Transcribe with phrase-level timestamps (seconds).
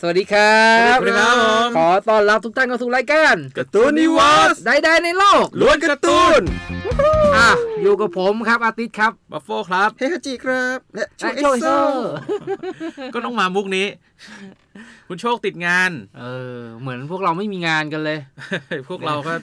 [0.00, 0.62] สวัสดีครั
[0.94, 6.42] บ สวัสดีครับผมขอต้อนรับทุกท่านเข้าสู่รายการการ์ตูนนิวาสใดๆในโลกล้วนการ์ตูน
[7.36, 7.50] อะ
[7.82, 11.68] อยู่กับผมครับอาทิตย์ครับบัฟโฟครับ เฮฮาจิครับ และชูและเอโชยโซโซ
[13.14, 13.86] ก็ต้องมามุกนี้
[15.08, 16.24] คุณโชคติดงาน เอ
[16.58, 18.18] อ เหมือนพวกเราไม่มีงานกันเลย
[18.88, 19.34] พวกเราก็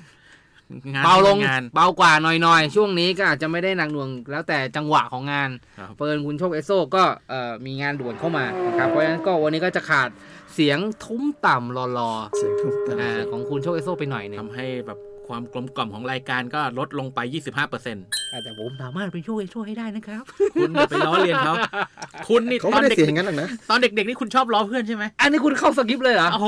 [0.94, 10.10] งานเบาลงงานเบากว่าหน่อยๆ ช่วงนี้ก็อาจจะไม่ได้หนักหน่วง แล้วแต่จังหวะของงานครับเฟิร์นคุณโชคเอสโซก็เอ่อมีงานด่วนเข้ามานะครับเพราะฉะนั้นก็วันนี้ก็จะขาด
[10.54, 17.98] เสียงทุ้มต่ำรอเสียงทุ่มๆตาอ่าของคุณโชคเอสโซไปหน่อยหนึงทำให้แบบความกลมกล่อมของรายการก็ลดลงไป 25%คุณ
[18.34, 20.24] อะแต่ผมสามารถเป็นโชคเอสโซให้ได้นะครับ
[20.56, 21.56] อย่าไปล้อเลียนเขา
[22.28, 26.48] คุณนี่เขาตอไม่นได้เด็กเสียงอย่างนั้นหรอกนะตอนเด็กๆนี่คุณชอบล้อเพื่อนใช่ไหมอันนี้คุณเข้าสกิปต์เลยเหรอโอ้โห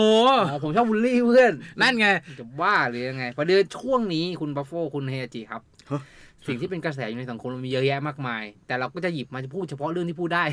[0.49, 2.07] อ๋อผมชอบบูลลี่เพื่อน นั่นไง
[2.39, 5.61] จะว่าหรือยังไงประเด็นช่วงนี้คุณบัฟโฟคุณเฮฮาจิครับ
[6.49, 10.43] สิ่งที่เป็นกระแสอยู่ในสังคมมันมีเยอะแยะมากมาย แต่เราก็จะหยิบมาจะพูดเฉพาะเรื่องที่พูดได้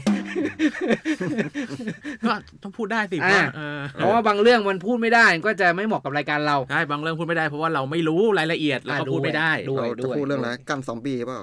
[2.27, 11.39] ก็ต้องพูดได้สิอ่าว่าเออเพราะว่าบางเรื่องมันพูดไม่ได้ ก็จะไม่เหมาะกับรายการเราใช่บางเรื่องพูดไม่ได้เพราะว่าเราไม่รู้รายละเอียดแล้วก็อ่าพูดไม่ได้ดูด้วยเราจะพูดเรื่องอะไรกันซอมบี้เปล่า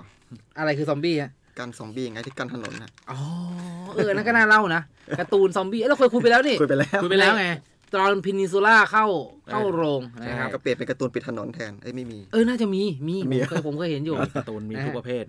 [0.60, 3.18] อะไรคือซอมบี้ฮะกันซอมบี้ไงที่กันถนนนะอ๋อ
[3.96, 4.82] เออนั่นก็น่าเล่านะ
[5.20, 7.48] การ์ตูนซอมบี้เอ้ยเราเคยคุยไปแล้วนี่คุยไปแล้วคุยไปแล้วไง
[7.96, 9.06] ตอน Peninsula เข้า
[9.52, 15.24] เข้าโรงนะครับก็เปลี่ยนเป็นการ์ตูนปิดถนนแทนเอ้ยไม่มี เออน่าจะมีมีมีผมเคยผมเคยเห็นอยู่การ์ตูนมีทุกประเภท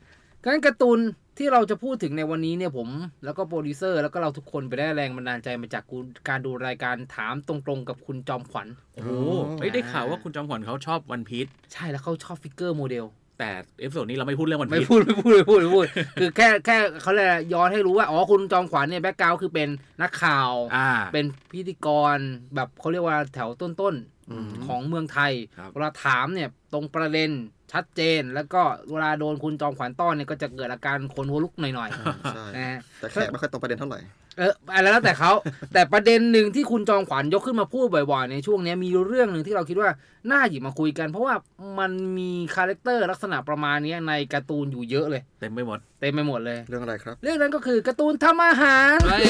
[0.45, 0.99] งั้นการ์ตูน
[1.39, 2.89] ที่เราจะพูดถึงในวันนี้เนี่ยผม
[3.25, 5.85] แล้วก็โปรดิวเซอร์แล้วก็เราทุกคนไปได้แรงบันดาลใจมาจาก
[6.29, 9.11] การดูรายการถามตรงๆกับคุณจอมขวัญโอ้โห
[9.59, 13.05] เอ้ยได้ข่าวว่าคุณจอมขวัญเขาชอบวันพีชใช่แล้วเขาชอบ figure model
[13.39, 15.87] แต่ episode นี้เราไม่พูดเรื่องวันไม่พีชพูดไม่พูดไม่พูดไม่พูด
[16.21, 19.69] คือแค่แค่เขาเลยกอะไรย้อนให้รู้ว่า อ๋อคุณจอมขวัญเนี่ย background คือเป็น
[20.03, 22.17] นักข่าว อ่า เป็นพิธีกร
[22.55, 23.95] แบบเขาเรียกว่าแถวต้น
[24.31, 27.31] อืมๆของเมืองไทยครับเวลาถามเนี่ยตรงประเด็น
[27.73, 31.91] ชัดเจน แล้วก็เวลาโดนคุณจอมขวัญต้อนเนี่ยก็จะเกิดอาการคนหัวลุกหน่อย
[32.35, 33.99] ใช่ๆนะฮะแต่แขกไม่ค่อยตรงประเด็นเท่าไหร่
[34.39, 35.33] เอออะไรแล้วแต่เขา
[35.73, 39.91] แต่ประเด็นหนึ่งที่คุณจอมขวัญยกขึ้นมาพูดบ่อยๆ ในช่วงเนี้ยมีเรื่องหนึ่งที่เราคิดว่า
[40.31, 41.35] น่าหยิบมาคุยกัน เพราะว่า
[41.79, 49.25] มันมี character ลักษณะประมาณเนี้ยในการ์ตูนอยู่เยอะเลย เต็มไปหมด เต็มไปหมดเลย เรื่องอะไรครับ เรื่องนั้นก็คือการ์ตูนทำอาหารเฮ้ย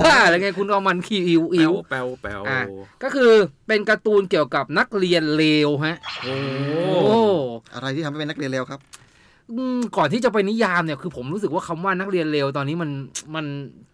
[0.00, 2.60] ว่าอะไรไงคุณเอามันขีอิวแปอิลววแปลวแปลวอะ
[3.02, 3.32] ก็คือ
[3.68, 6.36] เป็นการ์ตูนเกี่ยวกับนักเรียนเลวฮะโอ้
[7.08, 7.20] โอ้
[7.74, 9.09] อะไรที่ทำให้เป็นนักเรียนเลวครับอืม
[9.96, 12.90] ก่อนที่จะไปนิยามเนี่ยคือผมรู้สึกว่าคำว่านักเรียนเลวตอนนี้มัน
[13.34, 13.46] มัน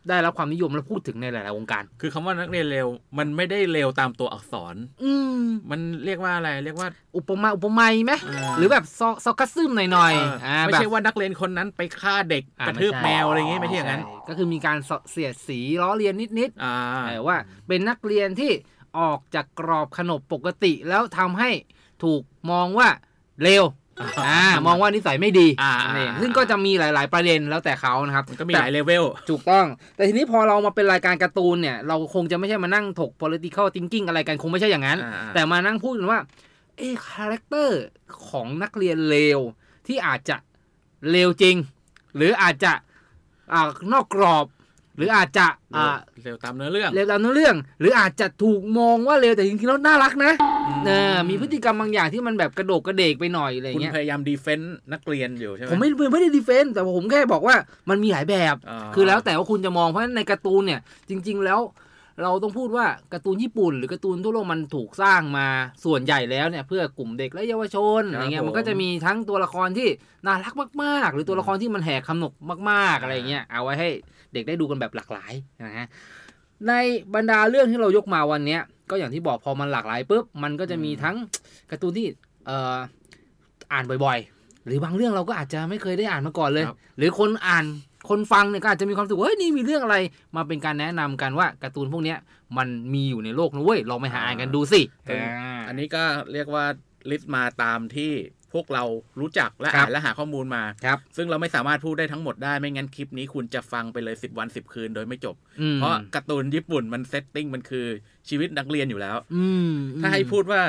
[0.08, 2.86] ได้รับความนิยมและพูดถึงในหลายๆวงการ คือคำว่านักเรียนเลว
[3.18, 4.74] มันไม่ได้เร็วตามตัวอักษร
[5.04, 5.40] อืม
[5.70, 14.78] มันเรียกว่าอะไรเรียกว่า อุปมาอุปไมยไหมอ่าหรือแบบซอซอกัสซึมหน่อยเออๆอ่าไม่แบบใช่ว่านักเรียนคนนั้นไปฆ่าเด็กอ่ากระทืบไม่ใช่แมวอะไรอย่างงี้ไม่ใช่อย่างนั้นใช่ก็คือมีการ
[15.10, 17.36] เสียดสีล้อเลียนนิดอ่าๆแต่ว่า
[17.68, 18.52] เป็นนักเรียนที่
[18.98, 21.50] ออกจากกรอบขนบปกติแล้วทำให้
[22.04, 22.88] ถูกมองว่า
[23.42, 23.64] เลว
[24.26, 36.20] อ่ามองว่านิสัยไม่ดีอ่านี่ซึ่งก็จะมีหลาย ๆ ประเด็นแล้วแต่เขานะครับมันก็มีแต่หลายเลเวลถูกต้อง แต่ทีนี้พอเรามาเป็นรายการการ์ตูนเนี่ย เราคงจะไม่ใช่มานั่งถก political thinking อะไรกันคงไม่ใช่อย่างนั้นอ่าแต่มานั่งพูดกันว่า
[36.76, 37.82] เอ๊ะ character
[38.28, 39.40] ของนักเรียนเลว
[39.86, 40.36] ที่อาจจะ
[41.10, 41.56] เลวจริง
[42.16, 42.72] หรืออาจจะ
[43.52, 44.46] อ่านอกกรอบ
[44.98, 45.46] หรืออาจจะ
[45.76, 50.32] อ่าเลวตามเนื้อเรื่องเลวตามเนื้อเรื่อง หรืออาจจะถูกมองว่าเลวแต่จริงๆแล้วน่ารักนะ
[50.86, 57.56] เออมีพฤติกรรมบางอย่างที่มันแบบกระโดกกระเดกไปหน่อยอะไรคุณเงี้ยพยายาม defend นักเรียนอยู่ใช่ไหมผมไม่ไม่ได้ defend แต่ผมแค่บอกว่า
[57.90, 61.60] มันมีหลายแบบอ่าคือแล้วแต่ว่าคุณจะมองเพราะฉะนั้นในการ์ตูนเนี่ย จริง ๆ แล้ว
[62.22, 65.48] เราต้องพูดว่าการ์ตูนญี่ปุ่น หรือการ์ตูนทั่วโลกมันถูกสร้างมา
[65.84, 69.88] ส่วนใหญ่แล้วเนี่ย เพื่อกลุ่มเด็กและเยาวชนอะไรเงี้ยมันก็จะมีทั้งตัวละครที่
[70.26, 72.32] น่ารักมาก ๆ หรือตัวละครที่มันแหกคำหนก
[72.70, 75.32] มาก ๆอะไรเงี้ยเอาไว้ให้เด็กได้ดูกันแบบหลากหลาย
[75.66, 75.86] นะฮะ
[76.68, 76.72] ใน
[77.14, 81.16] บรรดาเรื่องที่เรายกมาวันเนี้ย ก็อย่างที่บอกพอมันหลากหลายปุ๊บมันก็จะมีทั้ง
[81.70, 82.06] การ์ตูนที่
[82.46, 82.76] เอ่อ
[83.72, 87.64] อ่านบ่อยๆ หรือบางเรื่องเราก็อาจจะไม่เคยได้อ่านมาก่อนเลยครับหรือคนอ่าน
[88.08, 89.96] คนฟังเนี่ยก็อาจจะมีความรู้สึกว่าเฮ้ยนี่มีเรื่องอะไร
[90.36, 92.18] มาเป็นการแนะนำกันว่าการ์ตูนพวกเนี้ย
[92.58, 96.02] มันมีอยู่ในโลกนะเว้ยลองไปหาอ่านกันดูสิซึ่งอ่าอันนี้ก็
[96.32, 96.64] เรียกว่า
[97.10, 98.12] list มาตามที่
[98.45, 98.84] พ วกเรา
[99.20, 107.86] รู้จักและครับอ่านและหาข้อมูลมาครับซึ่งเราไม่สามารถพูดได้ทั้งหมดได้ไม่งั้นคลิปนี้คุณจะฟังไปเลย 10 วัน 10 คืนโดยไม่จบอืมเพราะการ์ตูนญี่ปุ่นมัน setting มันคือ
[108.28, 109.72] ชีวิตนักเรียนอยู่แล้ว อืม
[110.02, 110.60] ถ้าให้พูดว่า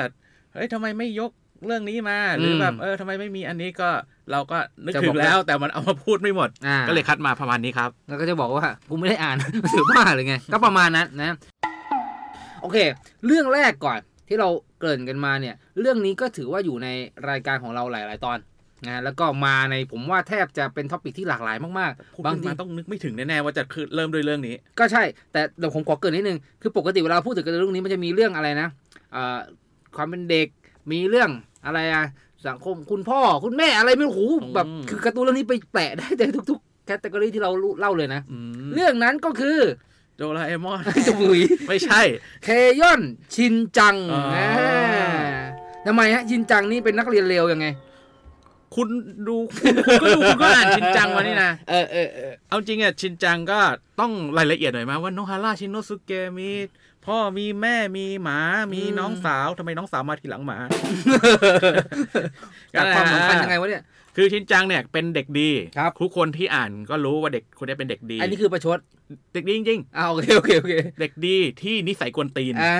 [0.52, 1.32] เฮ้ยทำไมไม่ยก
[1.66, 3.88] เรื่องนี้มาหรืออมแบบเออทำไมไม่มีอันนี้ก็
[4.32, 9.36] เราก็นึกจะถึบอกงว่าแล้ว แต่มันเอามาพูดไม่หมดอ่าก็เลยคัดมาประมาณนี้ครับ แล้วก็จะบอกว่ากูไม่ได้อ่าน
[9.72, 11.36] ถือว่าหรือไง ก็ประมาณนั้นนะ
[12.60, 12.76] โอเค
[13.26, 14.48] เรื่องแรกก่อน ที่เรา
[14.78, 16.88] เกริ่นกันมาเนี่ย เรื่องนี้ก็ถือว่าอยู่ใน
[17.30, 18.38] รายการของเราหลาย ๆ ตอน
[18.86, 25.02] นะแล้วก็มาในผมว่าแทบจะเป็น topic ที่หลากหลายมากพูดๆบางขึ้นทีมาต้องนึกไม่ถึงแน่ๆว่าจะคือเริ่มด้วยเรื่องนี้ ก็ใช่
[25.32, 28.68] แต่เดี๋ยวผมขอเกรินนิดนึง คือปกติเวลาพูดถึงการ์ตูนเรื่องนี้มันจะมีเรื่องอะไรนะ
[29.12, 29.38] เอ่อ
[29.96, 30.48] ความเป็นเด็ก
[30.92, 31.30] มีเรื่อง
[31.66, 32.04] อะไรอะ
[32.48, 34.20] สังคมคุณพ่อคุณแม่อะไรไม่รู้โห
[34.54, 39.58] แบบอืมคือการ์ตูนเรื่องนี้ไปแตะได้แต่ทุก ๆ แคตตากรีที่เราเล่าเลยนะอืมเรื่องนั้นก็คือ
[40.18, 42.00] โดราเอมอนจมุยไม่ใช่
[42.44, 42.48] เค
[42.80, 43.00] ยอน
[43.34, 45.10] ชินจังอ๋ออ่า
[45.86, 47.66] ทำไมฮะ ชินจังนี่เป็นนักเรียนเลวยังไง
[48.74, 48.88] คุณ
[49.28, 53.58] ดูคุณคุณก็ดูคุณก็อ่านชินจังมานี่นะเออเออเออเอาจริงอะชินจังก็
[54.00, 56.50] ต้องรายละเอียดหน่อยมาว่าโนฮาร่าชินโนสุเกะมี
[57.06, 58.38] พ่อมีแม่มีหมา
[58.72, 60.58] มีน้องสาวทำไมน้องสาวมาทีหลังหมา
[62.74, 63.82] กับความสำคัญยังไงวะเนี่ย
[64.20, 68.78] คือชินจังเนี่ยเป็นเด็กดีครับทุกคนที่อ่านก็รู้ว่าเด็กคนนี้เป็นเด็กดี อันนี้คือประชด
[69.34, 72.76] เด็กดีจริงอ่าโอเคโอเคโอเคๆเด็กดีที่นิสัยกวนตีนอ่า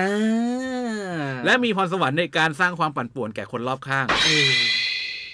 [1.45, 4.49] และมีพรสวรรค์ในการสร้างความปั่นป่วนแก่คนรอบข้างเออ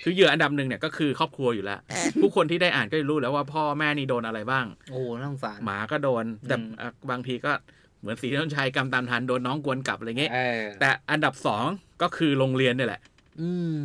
[0.03, 1.79] คือเหยื่ออันดับหนึ่งเนี่ยก็คือครอบครัวอยู่แล้ว
[2.21, 7.51] ผู้คนที่ได้อ่านก็จะรู้แล้วว่าพ่อแม่นี่โดนอะไรบ้าง โอ้น่าสงสารหมาก็โดน แต่อืมอะบางทีก็
[7.99, 11.65] เหมือนสีต้นชัยกำตามทันโดนน้องกวนกลับอะไรเงี้ยเออแต่อันดับสอง
[12.01, 13.01] ก็คือโรงเรียนเนี่ยแหละ
[13.41, 13.79] อืม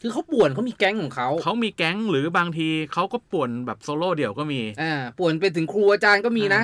[0.00, 6.62] คือเขาป่วนเขามีแก๊งของเขาเขามีแก๊งหรือบางทีเขาก็ป่วนแบบโซโล่เดี่ยวก็มีอ่าป่วนไปถึงครูอาจารย์ก็มีนะ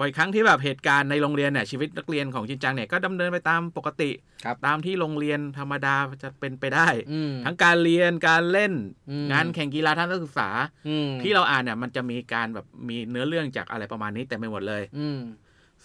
[0.00, 4.10] บ่อยครั้งที่แบบเหตุการณ์ในโรงเรียนเนี่ยชีวิตนักเรียนของจินจังเนี่ยก็ดำเนินไปตามปกติ
[4.44, 8.72] ครับตามที่โรงเรียนธรรมดาจะเป็นไปได้อืมทั้งการเรียนการเล่น
[9.10, 10.48] อืมงานแข่งกีฬาทางการศึกษา
[10.88, 15.18] อืมที่เราอ่านเนี่ยมันจะมีการแบบมีเนื้อเรื่องจากอะไรประมาณนี้แต่ไม่หมดเลยอืม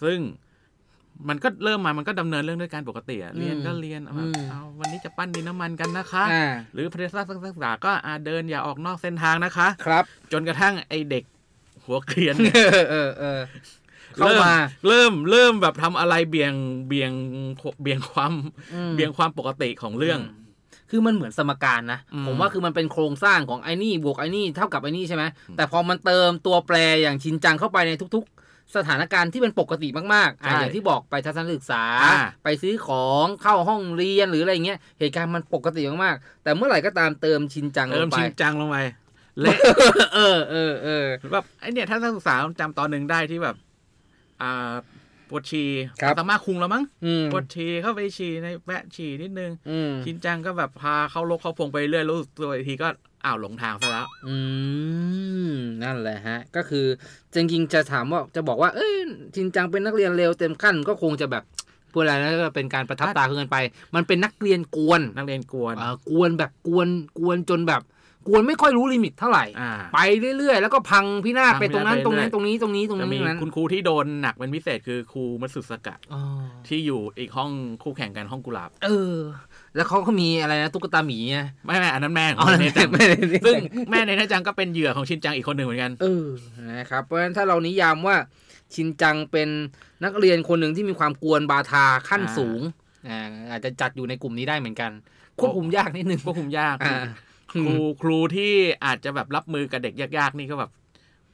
[0.02, 0.18] ซึ่ง
[1.28, 11.24] มันก็เริ่มมา มันก็ดำเนินเรื่องด้วยการปกติอะอืมเรียนก็เรียนเอาแบบอืมเอาวันนี้จะปั้นดินน้ำมันกันนะคะอ่าหรือพนักงานศึกษาก็อาเดินอย่าออกนอกเส้นทางนะคะ ครับ จนกระทั่งไอเด็ก
[11.84, 13.40] หัวเกรียนเออเออเออ
[14.14, 14.54] เข้ามา
[14.86, 16.52] เริ่มเริ่มแบบทำอะไรเบี่ยง
[16.86, 17.12] เบี่ยง
[17.82, 18.32] เบี่ยงความ
[18.74, 20.20] อืมเบี่ยงความปกติของเรื่อง
[20.90, 25.24] คือมันเหมือนสมการนะอืมผมว่าคือมันเป็นโครงสร้างของไอ้นี่บวกไอ้นี่เท่ากับไอ้นี่ใช่ไหม
[25.56, 28.39] แต่พอมันเติมตัวแปรอย่างชินจังเข้าไปในทุกๆ
[28.76, 38.78] สถานการณ์ที่เป็นปกติมากๆอะอย่างที่บอกไปทัศนศึกษาอ่าไปซื้อของเข้าห้องเรียนหรืออะไรเงี้ยเหตุการณ์มันปกติมากๆ แต่เมื่อไหร่ก็ตามเติมชินจังลเริ่มงไปชิงจังลงไป
[39.40, 39.52] และ
[40.14, 43.56] เออเออเออแบบไอเนี่ยถ้านักศึกษาจำตอนหนึ่งได้ที่แบบ
[44.42, 44.72] อ่า
[45.28, 45.68] ปวดฉี่
[46.02, 52.88] ครับสามารถคุงแล้วมั้งอืมปวดฉี่เข้าไปฉี่ในแวะฉี่นิดนึงอืมชินจังก็แบบพาเข้าลกเข้าพงไปเรื่อยรู้สึกตัวอีกทีก็
[53.24, 54.36] อ้าวหลงทางซะแล้ว อื
[55.52, 56.86] ม นั่นแหละฮะ ก็คือ
[57.34, 58.92] จริงๆจะถามว่าจะบอกว่า เอ้ย
[59.34, 61.44] ชินจังเป็นนักเรียนเร็วเต็มขั้นก็คงจะแบบ
[61.92, 63.56] พูดอะไรนะก็เป็นการประทับตาเกินไป
[63.94, 66.88] มันเป็นนักเรียนกวน นักเรียนกวนอ่ากวนแบบกวน
[67.18, 67.82] กวนจนแบบ
[68.28, 69.98] กวนไม่ค่อยรู้ลิมิตเท่าไหร่อ่าไป
[70.38, 76.20] เรื่อยๆ แล้วก็พังพินาศพังไปตรงนั้นพิตรงนาศนั้นไปตรงนี้ตรงนี้ตรงจะนี้มีตรงนั้นคุณครูที่โดนหนักเป็นพิเศษคือครูมัตสึสกะอ๋อ
[76.68, 77.50] ที่อยู่อีกห้อง
[77.82, 79.16] คู่แข่งกันห้องกุหลาบ เออ
[79.76, 83.56] แล้วเขาก็มีอะไรนะตุ๊กตาหมีไงไม่ไม่อันนั้นแม่ขออ๋งอเนจังไม่ได้ซึ่ง
[83.90, 86.26] แม่ในเนจังก็เป็นเหยื่อของชินจังอีกคนหนึ่งเหมือนกันเออ
[86.78, 88.16] นะครับเพราะฉะนั้นถ้าเรานิยามว่า
[88.74, 89.48] ชินจังเป็น
[90.04, 92.60] นักเรียนคนหนึ่งที่มีความกวนบาทาขั้นอ่าสูง
[93.08, 93.20] อ่า
[93.50, 94.90] อาจจะจัดอยู่ในกลุ่มนี้ได้เหมือนกัน
[95.40, 96.96] ควบคุมยากนิดนึงควบคุมยากอ่า
[97.52, 98.52] ครูครูที่
[98.84, 100.70] อาจจะแบบรับมือกับเด็กยากๆนี่ก็แบบ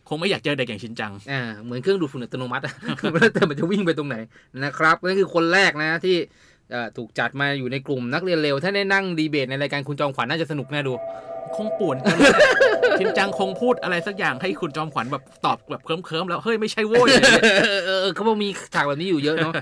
[0.08, 4.16] คงไม่อยากเจอเด็กอย่างชินจังอ่าเหมือนเครื่องดูดฝุ่นอัตโนมัติแล้วแต่มันจะวิ่งไปตรงไหน
[4.64, 6.24] นะครับนั่นคือคนแรกนะที่เอ่อ
[6.96, 10.92] ถูกจัดมาอยู่ในกลุ่มนักเรียนเร็ว ถ้าได้นั่งดีเบตในรายการคุณจอมขวัญน่าจะสนุกน่าดู
[11.56, 12.16] คงป่วนกัน
[12.98, 17.08] ชินจังคงพูดอะไรสักอย่างให้คุณจอมขวัญแบบตอบแบบเคิมๆแล้ว เฮ้ยไม่ใช่โว้ย
[17.66, 19.52] เออเออเออเขาบอกมีฉากแบบนี้อยู่เยอะเนาะ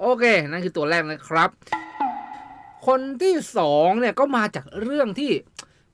[0.00, 1.50] โอเค นั่นคือตัวแรกนะครับ
[2.86, 5.32] คนที่สองเนี่ยก็มาจากเรื่องที่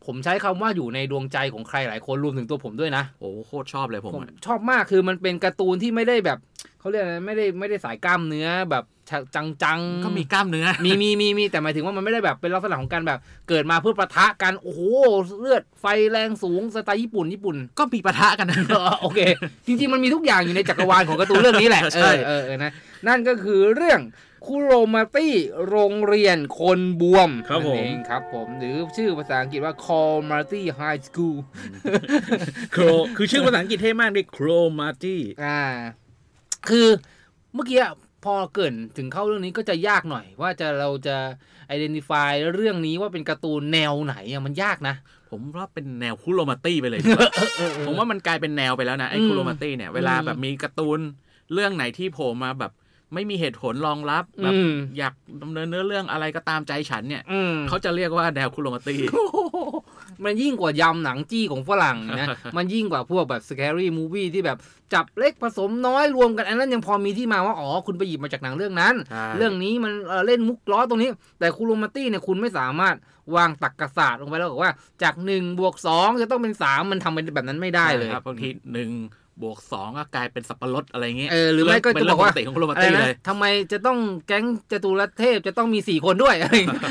[0.07, 6.39] ผมใช้คำว่าอยู่ในดวงใจของใครหลายคนรวมถึงตัวผมด้วยนะ โอ้โคตรชอบเลยผมผมอะชอบมากคือมันเป็นการ์ตูนที่ไม่ได้แบบ
[6.81, 8.85] เขาเรียกอะไรไม่ได้ไม่ได้สายกล้ามเนื้อแบบ
[9.35, 14.81] จังๆก็มีกล้ามเนื้อ มีมีมีมีแต่หมายถึงว่ามันไม่ได้แบบเป็นลักษณะของการแบบ เกิดมาเพื่อประทะกันโอ้โห
[15.41, 19.21] เลือดไฟแรงสูงสไตล์ญี่ปุ่นญี่ปุ่น ก็มีปะทะกันนะเออโอเค
[19.67, 22.71] จริง ๆ มันมีทุกอย่างอยู่ในจักรวาลของการ์ตูนเรื่องนี้แหละใช่เออเออเออนะ
[23.07, 24.01] นั่นก็คือเรื่อง
[24.47, 25.35] คุโรมาตี้
[25.69, 31.37] โรงเรียนคนบวมครับผมนั่นเองครับผม หรือชื่อภาษาอังกฤษว่า Call Marty High School
[32.73, 32.83] โคร
[33.17, 34.47] คือชื่อภาษาอังกฤษเท่มากดิโคร
[34.79, 35.61] มาจี้อ่า
[36.69, 36.89] คือ
[37.55, 37.79] เมื่อกี้
[38.25, 41.17] พอเกินถึงเข้าเรื่องนี้ก็จะยากหน่อย ว่าจะเราจะ
[41.75, 44.95] identify เรื่องนี้ว่าเป็นการ์ตูนแนวไหนอะมันยากนะ
[45.31, 47.01] ผมว่าเป็นแนวคุโรมาตี้ไปเลย
[47.87, 51.01] ผมว่ามันกลายเป็นแนวไปแล้วนะไอ้คุโรมาตี้เนี่ยเวลาแบบมีการ์ตูน
[51.53, 52.73] เรื่องไหนที่โผล่มาแบบ
[53.15, 58.97] ไม่มีเหตุผลรองรับแบบอืมอยากดำเนินเนื้อเรื่องอะไรก็ตามใจฉันเนี่ยอืมเขาจะเรียกว่าแนวคุโรมาตี
[60.25, 64.59] มันยิ่งกว่ายำหนังจี้ของฝรั่งนะ มันยิ่งกว่าพวกแบบ scary movie ที่แบบ
[64.95, 72.97] จับเล็กผสมน้อยรวมกัน อันนั้นยังพอมีที่มาว่า อ๋อ คุณไปหยิบมาจากหนังเรื่องนั้นใช่เรื่องนี้มันเอ่อเล่นมุกล้อตรงนี้ แต่คูโรมาตี้เนี่ยคุณไม่สามารถ
[73.37, 74.73] วางตักกศาสตร์ลงไปแล้วบอกว่า
[75.03, 78.91] จากหนึ่งบวกสองจะต้องเป็นสามมันทำเป็นแบบนั้นไม่ได้เลยใช่ครับบางทีหนึ่ง
[79.43, 86.83] บวกสองก็กลายเป็นสับปะรดอะไรเงี้ยเออหรือไม่ก็เป็นจะเรื่บอองกปว่ากติของคุโรมาอะไรตีนะเลยทำไมจะต้องแก๊งจตุรเทพจะต้องมีสี่คนด้วยอะไรอย่างเงี้ย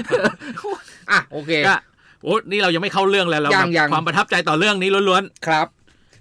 [1.12, 1.76] อะโอเคก็
[2.24, 5.68] โอ้นี่เรายังไม่เข้าเรื่องเลยเรายังแบบยังความประทับใจต่อเรื่องนี้ล้วนครับ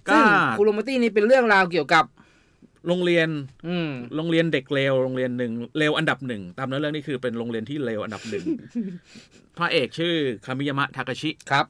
[0.08, 0.24] ก็ซึ่ง
[0.58, 3.28] คูโรมาตี้นี่เป็นเรื่องราวเกี่ยวกับๆโรงเรียน
[3.68, 8.44] อืมโรงเรียนเด็กเลวโรงเรียนหนึ่งเลวอันดับหนึ่งตามเนื้อเรื่องนี่คือเป็นโรงเรียนที่เลวอันดับหนึ่ง
[9.58, 10.14] พระเอกชื่อ
[10.46, 11.66] คามิยามะทากาชิครับ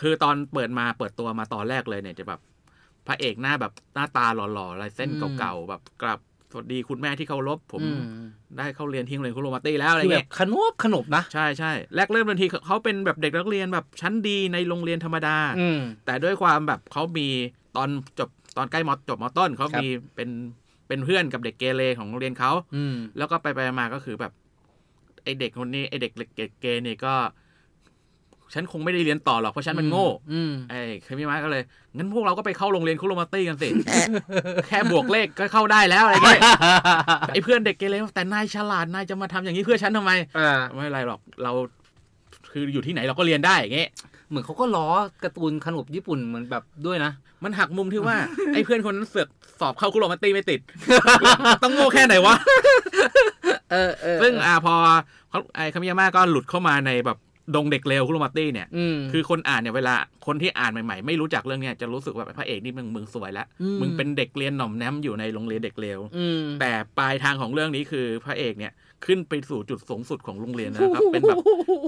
[0.00, 2.40] คือตอนเปิดมาเปิดตัวมาตอนแรกเลยเนี่ยจะแบบ
[3.06, 6.18] พระเอกหน้าแบบหน้าตาหล่อๆลายเส้นอืมเก่าๆแบบกลับ
[6.50, 8.00] สวัสดีคุณแม่ที่เคารพผมอืม
[8.58, 17.28] ได้เข้าเรียนที่โรงเรียนคุโรมาตี้แล้วอะไรคือแบเงี้บยขนบขนบนะ ใช่ใช่แรกเริ่มทันทีเขาเป็นแบบเด็กนักเรียนแบบชั้นดีในโรงเรียนธรรมดาอืมแต่ด้วยความแบบเขามี
[17.76, 20.28] ตอนจบตอนใกล้มจบมต้นเขาครับมีเป็น
[20.88, 24.32] เป็นเพื่อนกับเด็กเกเรของโรงเรียนเขาอืมแล้วก็ไปไปมาก็คือแบบ
[25.24, 27.14] ไอเด็กคนนี้ไอเด็กเกเกเนี่ยก็
[28.54, 31.62] ฉันคงไม่ได้เรียนต่อหรอกเพราะฉันมันโง่อืมไอ้เคมิมาก็เลย
[31.96, 33.68] งั้นพวกเราก็ไปเข้าโรงเรียนคุโรมาตี้กันสิ
[34.68, 36.40] แค่บวกเลขก็เข้าได้แล้วอะไรเงี้ย
[37.32, 41.52] ไอ้เพื่อนเด็กเกเรแต่นายฉลาดนายจะมาทำอย่างนี้เพื่อฉันทำไมอ่าไม่เป็นไรหรอกเรา
[42.52, 43.90] คืออยู่ที่ไหนเราก็เรียนได้อย่างเงี้ย
[44.28, 44.86] เหมือนเขาก็ล้อ
[45.24, 47.12] การ์ตูนขนบญี่ปุ่นเหมือนแบบด้วยนะ
[47.44, 48.16] มันหักมุมที่ว่า
[48.54, 49.28] ไอ้เพื่อนคนนั้นเสือก
[49.60, 50.60] สอบเข้าคุโรมาตี้ไม่ติด
[51.62, 52.34] ต้องโง่แค่ไหนวะ
[53.72, 54.74] เออเออซึ่งอ่าพอ
[55.30, 57.18] เขาไอ้คามิยาม่าก็หลุดเข้ามาในแบบ
[57.54, 59.94] ดงเด็กเลวคุโรมาตี้เนี่ยอืมคือคนอ่านเนี่ยเวลา
[60.26, 68.72] คนที่อ่านใหม่ๆ ไม่รู้จักเรื่องเนี้ยจะรู้สึกว่าพระเอกนี่มึงมึงสวยแล้วอืมมึงเป็นเด็กเรียนหน่อมแนมอยู่ในโรงเรียนเด็กเลวอืมแต่ปลายทางของเรื่องนี้คือพระเอกเนี่ย
[69.06, 71.38] ขึ้นไปสู่จุดสูงสุดของโรงเรียนนะครับ เป็นแบบ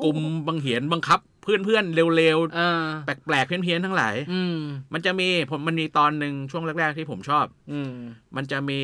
[0.05, 4.57] กลุ่มบังเหียนบังคับ เพื่อนๆเร็วอ่าๆแปลกๆเพี้ยนๆทั้งหลายอืม
[4.93, 7.93] มันจะมีผมมันมีตอนหนึ่งช่วงแรก ๆ ที่ผมชอบ อืม
[8.37, 8.81] มันจะมี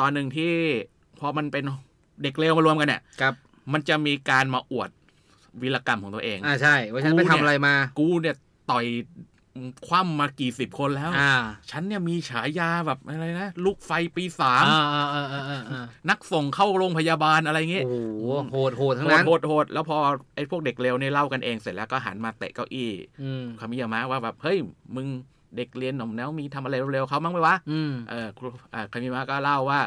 [0.00, 0.52] ตอนหนึ่งที่
[1.20, 1.64] พอมันเป็น
[2.22, 3.34] เด็กเลวมารวมกันเนี่ยครับ
[3.72, 4.90] มันจะมีการมาอวด
[5.62, 8.36] วีรกรรมของตัวเองอ่าใช่ว่าฉันไปทำอะไรมา กูเนี่ย
[8.70, 8.86] ต่อย
[9.86, 11.34] คว่ำมากี่สิบคนแล้วอ่า
[11.70, 19.96] ฉันเนี่ยมีฉายาแบบอะไรนะ ลูกไฟปีสามอ่าอ่าอ่าอ่าอ่าอ่านักส่งเข้าโรงพยาบาลอะไรเงี้ย โอ้โหโหดโหดทั้งโหนั้ดนโหดโหดแล้วพอ
[20.34, 22.90] ไอ้พวกเด็กเลวเนี่ยเล่ากันเองเสร็จแล้วก็หันมาเตะเก้าอี้
[23.22, 24.58] อืมคามิยามะว่าแบบ เฮ้ย
[24.96, 25.06] มึง
[25.56, 29.80] เด็กเรียนหน่อมแนวมีทำอะไรเร็วๆเขามั้งไหมวะอืมเออครูอ่าคามิยามะก็เล่าว่า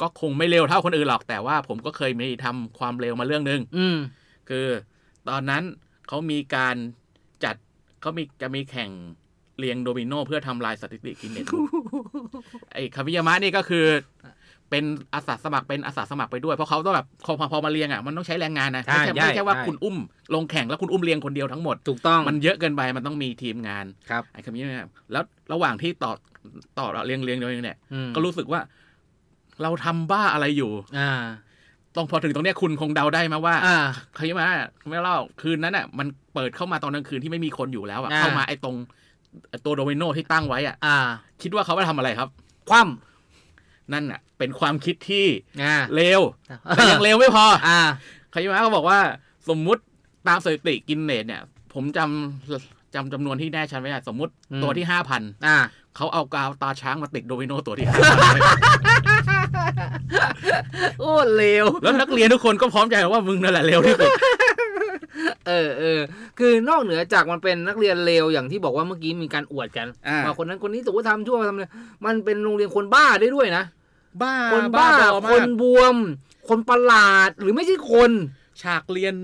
[0.00, 3.96] ก็คงไม่เร็วเท่าคนอื่นหรอกแต่ว่าผมก็เคยมีทำความเร็วมาเรื่องหนึ่งอืม
[4.50, 4.66] คือ
[5.30, 5.62] ตอนนั้น
[6.08, 6.76] เขามีการ
[7.44, 7.56] จัด
[8.00, 8.90] เขามีจะมีแข่ง
[9.58, 11.46] เรียงโดมิโนเพื่อทำลายสถิติกินเน็ต
[12.72, 13.84] ไอ้คามิยามะนี่ก็คือ
[14.70, 19.96] เป็นอาสาสมัครเป็นอาสาสมัครไปด้วย เพราะเขาต้องแบบพอพอพอมาเรียงอะมันต้องใช้แรงงานนะใช่ไม่ใช่ใช่ไม่ใช่ว่าใช่คุณอุ้ม
[20.34, 26.12] ลงแข่งแล้วคุณอุ้มเรียงคนเดียวทั้งหมดถูกต้องมันเยอะเกินไปมันต้องมีทีมงานครับไอ้คามิยามะแล้วระหว่างที่ต่อ
[26.78, 28.60] ต่อเรียงเรียงเรียงเนี่ยอืมก็รู้สึกว่า
[29.62, 31.10] เราทำบ้าอะไรอยู่ อ่า
[31.96, 33.78] ต้องพอถึงตรงเนี้ยคุณคงเดาได้ไหมว่าอ่า
[34.14, 34.48] เคยมา
[34.90, 38.76] ไม่เล่าคืนนั้นอะ มันเปิดเข้ามาตอนกลางคืนที่ไม่มีคนอยู่แล้วอะอ่าเข้ามาไอ้ตรง
[39.50, 40.96] ไอ้ตัวโดมิโนที่ตั้งไว้อะอ่า
[41.42, 42.28] คิดว่าเขาไปทำอะไรครับ
[42.68, 42.82] คว่
[43.92, 46.20] นั่นอะ เป็นความคิดที่ำอ่าเลว
[46.76, 47.80] แต่ยังเลวไม่พออ่า
[48.30, 48.98] เคยมาก็บอกว่า
[49.48, 49.82] สมมุติ
[50.28, 51.42] ตามสถิติกินเนตเนี่ย
[51.74, 55.56] ผมจำจำจำนวนที่แน่ชัดไม่ได้สมมุติอืมตัวที่ห้าพันอ่า
[55.96, 57.86] เขาเอากาวตาช้างมาติดโดมิโนตัวที่
[61.00, 64.10] โอ้เลวแล้วนักเรียนทุกคนก็พร้อมใจว่ามึงนั่นแหละเลวที่สุด
[65.48, 66.00] เออเออ
[66.38, 71.70] คือนอกเหนือจากมันเป็นนักเรียนเลวอย่างที่บอกว่าเมื่อกี้มีการอวดกันอ่าว่าคนนั้นคนนี้ถือว่าทำชั่วทำเลย
[72.06, 73.64] มันเป็นโรงเรียนคนบ้าได้ด้วยนะ
[74.22, 75.96] บ้าคนบ้าบอคมากนบวม
[76.48, 78.10] คนประหลาดหรือไม่ใช่คน
[78.62, 79.14] ฉากเรียน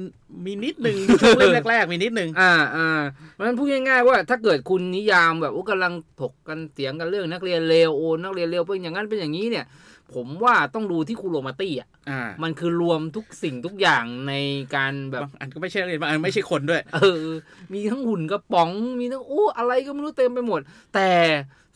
[0.45, 3.01] มีนิดหนึ่งช่วงเล่มแรกๆมีนิดหนึ่งอ่าอ่า
[3.33, 9.65] เพราะฉะนั้นพูดง่ายๆว่าถ้าเกิดคุณนิยามแบบว่ากำลังถกกันเสียงกันเรื่องนักเรียนเลวโอนนักเรียนเลวเป็นอย่างนั้นเป็นอย่างนี้เนี่ย
[10.15, 14.35] ผมว่าต้องดูที่คูโรมาตี้อะอ่ามันคือรวมทุกสิ่งทุกอย่างใน
[14.75, 17.25] การแบบบางอันก็ไม่ใช่นักเรียนบางอันไม่ใช่คนด้วย เออ
[17.73, 20.61] มีทั้งหุ่นกระป๋อง มีทั้งโอ้อะไรก็ไม่รู้เต็มไปหมด
[20.95, 21.11] แต่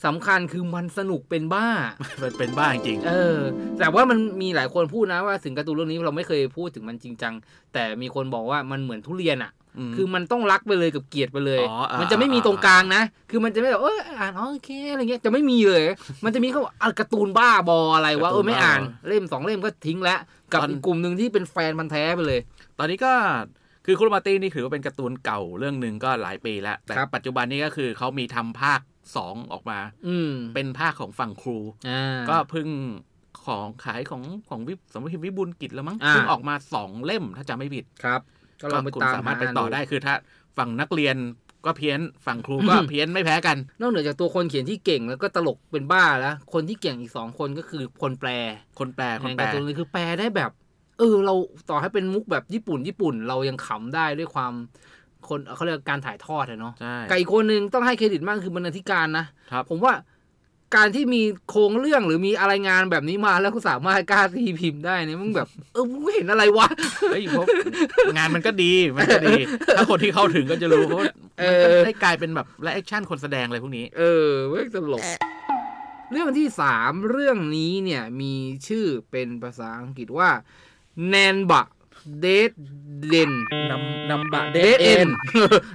[0.04, 1.68] สำคัญคือมันสนุกเป็นบ้า
[2.22, 3.38] มันเป็นบ้าจริง เออ
[3.78, 7.34] แต่ว่ามันมีหลายคนพูดนะว่าถึงการ์ตูนเรื่องนี้เราไม่เคยพูดถึงมันจริงจัง
[7.72, 9.65] แต่มีคนบอกว่ามันเหมือนทุเรียนอะม
[9.96, 15.82] คือมันต้องรักไปเลยกับเกลียดไปเลยอ๋ออ่ามัมันจะไม่มีตรงกลางนะ คือมันจะไม่แบบเอออ่านอ๋อโอเคอะไรเงี้ยจะไม่มีเลย
[16.24, 20.18] มันจะมีเขาบอกอะการ์ตูนบ้าบออะไรวะเออไม่อ่านเล่มสองเล่มก็ทิ้งแล้ว
[20.52, 22.40] กับอีกกลุ่มหนึ่งที่เป็นแฟนพันธ์แท้ไปเลย
[22.78, 23.12] ตอนนี้ก็
[23.86, 28.80] คือคุโรมาตี้นี่ถือว่าเป็นการ์ตูนเก่าเรื่องหนึ่งก็หลายปีแล้ว แต่ครับปัจจุบันนี้ก็คือเขามีทำภาค
[29.16, 29.78] สองออกมา
[30.08, 32.68] อืมเป็นภาคของฝั่งครูอ่าก็เพิ่ง
[33.44, 38.20] ของขายของของวิสำนักพิมพ์วิบูลย์กิจแล้วมั้งอ่าเพิ่งออกมาสองเล่มถ้าจำไม่ผิดครับ
[38.62, 40.14] ก็ลองไปคุณตามสามารถไปหต่อได้คือถ้า
[40.58, 41.16] ฝั่งนักเรียน
[41.66, 48.30] ก็เพี้ยนฝั่งครูก็อืมเพี้ยนไม่แพ้กัน นอกเหนือจากตัวคนเขียนที่เก่งแล้วก็ตลกเป็นบ้าแล้ว คนที่เก่งอีกสองคนก็คือคนแปล
[48.78, 50.50] คนแปลคนในแปลการ์ตูนนี้คือแปลได้แบบ
[50.98, 51.34] เออ เรา
[51.70, 54.52] ต่อให้เป็นมุกแบบญี่ปุ่น ญี่ปุ่น เรายังขำได้ด้วยความ
[55.28, 59.92] คนเขาเรียกการถ่ายทอดอะเนาะใช่กับอีกคนหนึ่งต้องให้เครดิตมากคือ บรรณาธิการนะครับผมว่า
[60.74, 66.68] การที่มีโครงเรื่องหรือมีอะไรงานแบบนี้มาแล้วก็สามารถกล้าตีพิมพ์ได้เนี่ยมึงแบบ เออมึงเห็นอะไรวะ
[67.10, 67.46] เฮ้ยเพราะ
[68.16, 69.34] งานมันก็ดีมันก็ดี
[69.76, 75.02] ถ้าคนที่เข้าถึงก็จะรู้เพราะว่าเอมันอก็ได้กลายเป็นแบบและแอคชั่นคนแสดงอะไรพวกนี้ เออเว้ยตลก
[76.12, 78.34] เรื่องที่สามเรื่องนี้เนี่ยมี
[78.68, 80.30] ชื่อเป็นภาษาอังกฤษว่า
[81.08, 81.66] แนนบะ
[82.20, 82.52] เดด
[83.08, 83.32] เดน
[83.70, 85.10] นำนำบะเดเดดเอ็เอ็นน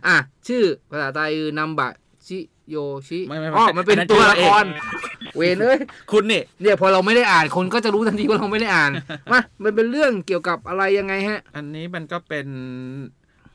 [0.07, 0.17] อะ
[0.47, 1.89] ชื่อภาษาไทยคือนัมบะ
[2.27, 2.37] ชิ
[2.71, 4.65] โยชิไม่ไม่ไม่อ๋อมันเป็นอันนั้นตัวชื่อละคร
[5.35, 5.79] เวนเอ้ย
[6.11, 8.91] คุณนี่ เนี่ยพอเราไม่ได้อ่านคนก็จะรู้ทันทีว่าเราไม่ได้อ่าน
[9.31, 12.47] มา มันเป็นเรื่องเกี่ยวกับอะไรยังไงฮะ อันนี้มันก็เป็น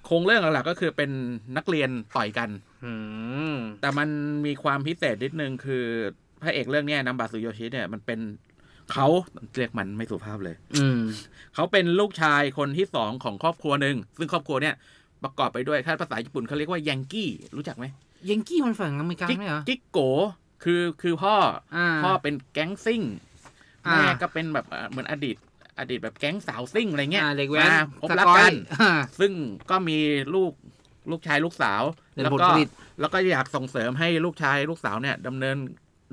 [0.04, 1.10] โครงเรื่องหลักๆก็คือเป็น
[1.56, 2.48] นักเรียนต่อยกัน
[2.84, 2.92] อื
[3.52, 4.08] ม แต่มัน
[4.46, 5.84] มีความพิเศษนิดนึงคือ
[6.42, 8.20] พระเอกเรื่องเนี้ยนำบาสุโยชิเนี่ยมันเป็น
[8.92, 9.06] เขา
[9.56, 11.00] เรียกมันไม่สุภาพเลย อืม
[11.54, 14.74] เขาเป็นลูกชายคนที่สองของครอบครัวหนึ่ง ซึ่งครอบครัวเนี่ย
[15.22, 17.84] ประกอบไปด้วยถ้าภาษาญี่ปุ่นเขาเรียกว่ายังกี้ รู้จักไหม
[18.30, 19.98] ยังกี้มันฝั่งอเมริกากิ๊กไหมเหรอกิ๊กโก
[20.64, 21.34] คือคือพ่อ
[21.76, 23.02] อพ่อเป็นแก๊งซิ่ง
[23.90, 25.36] แม่ก็เป็นแบบเหมือนอดีต
[25.78, 28.52] อดีตแบบแก๊งสาวซิ่งอะไรเงี้ยเด็กแว้นมาพบรักกัน
[29.20, 29.32] ซึ่ง
[29.70, 29.98] ก็มี
[30.34, 30.52] ลูก
[31.10, 31.82] ลูกชายลูกสาว
[32.22, 32.48] แล้วก็
[33.00, 35.56] แล้วก็อยากส่งเสริมให้ลูกชายลูกสาวเนี่ยดำเนิน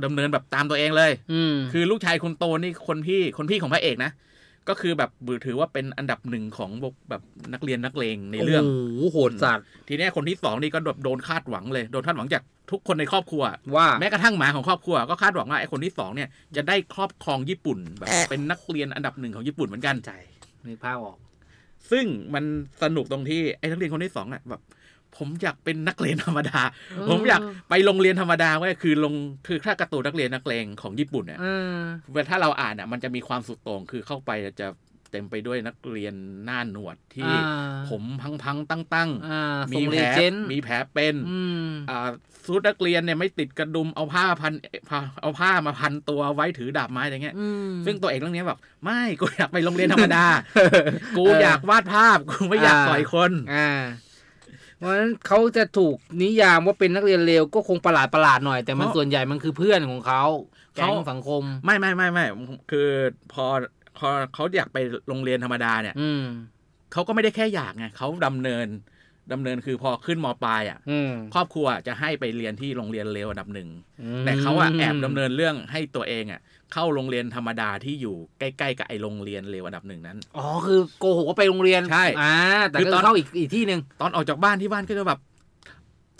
[0.04, 1.42] ดำเนินแบบตามตัวเองเลย อื
[1.74, 4.12] คือลูกชายคนโตนี่คนพี่คนพี่ของพระเอกนะ
[4.70, 6.72] ก็คือแบบบือถือว่าเป็นอันดับหนึ่งของ
[7.10, 7.22] แบบ
[7.54, 8.64] นักเรียนนักเลงในเรื่อง
[8.98, 13.44] โอ้โหโหดสัตว์ทีเนี้ยคนที่สองนี่ก็แบบโดนคาดหวังเลยโดนคาดหวังจากทุกคนในครอบครัว
[13.76, 20.14] ว่าแม้กระทั่งหมาของครอบครัวก็คาดหวังว่าไอ้คนที่สองเนี่ยจะได้ครอบครองญี่ปุ่นแบบเป็นนักเรียนอันดับหนึ่งของญี่ปุ่นเหมือนกันใจ
[20.66, 21.18] นึกภาพออก
[21.92, 22.44] ซึ่งมัน
[22.84, 24.62] สนุกตรงที่ไอ้นักเรียนคนที่สองอะแบบ
[25.18, 29.14] ผมอยากเป็นนักเรียนธรรมดาเออผมอยากไปโรงเรียนธรรมดาเว้ยคือลง
[29.48, 31.78] คือถ้าการ์ตูนนักเรียนนักเลงของญี่ปุ่นเนี่ยเออ
[32.12, 34.68] เวลาถ้าเราอ่านอะมันจะมีความสุดโต่งคือเข้าไปจะ
[35.12, 36.14] เต็มไปด้วยนักเรียน
[36.46, 38.04] หน้าหนวดที่อ่าผม
[38.44, 42.10] พังๆตั้งอ่าๆมีมีเลแผลเจนมีแผลเป็นอืมอ่า
[42.46, 44.54] ชุดนักเรียนเนี่ยไม่ติดกระดุมเอาผ้าพัน
[45.22, 50.26] เอาผ้ามาพันตัวไว้ถือดาบไม้อะไรเงี้ยอืมซึ่งตัวเอกเรื่องนี้แบบไม่กูอยากไปโรงเรียนธรรมดา
[51.18, 53.70] กูอยากวาดภาพกูไม่อยากอ่าต่อยคนอ่า
[54.78, 60.24] เพราะฉะนั้นเขาจะถูกนิยามว่าเป็นนักเรียนเลวก็คงประหลาดประหลาดๆหน่อย แต่มันเพราะส่วนใหญ่มันคือเพื่อนของเขา
[60.76, 62.26] แก๊งเขาสังคม ไม่ไม่ไม่ไม่
[62.72, 62.88] คือ
[63.34, 63.46] พอ
[63.98, 66.24] พอเขาอยากไปโรงเรียนธรรมดาเนี่ยอืม
[66.94, 68.68] เขาก็ไม่ได้แค่อยากไงเขาดำเนิน
[69.32, 73.70] ดำเนินคือพอขึ้นมปลายอะอืมครอบครัวจะให้ไปเรียนที่โรงเรียนเลวอันดับหนึ่ง
[74.02, 76.42] อืมแต่เขาอะแอบดำเนินเรื่องให้ตัวเองอะ
[76.74, 82.34] เข้าโรงเรียนธรรมดาที่อยู่ใกล้ๆกับไอโรงเรียนเลวอันดับหนึ่งนั้นอ๋อคือโกหกว่าไปโรงเรียนใช่อ่า
[82.70, 85.20] แต่คือก็ตอนเข้าอีกอีกที่หนึ่งตอนออกจากบ้านที่บ้านก็จะแบบ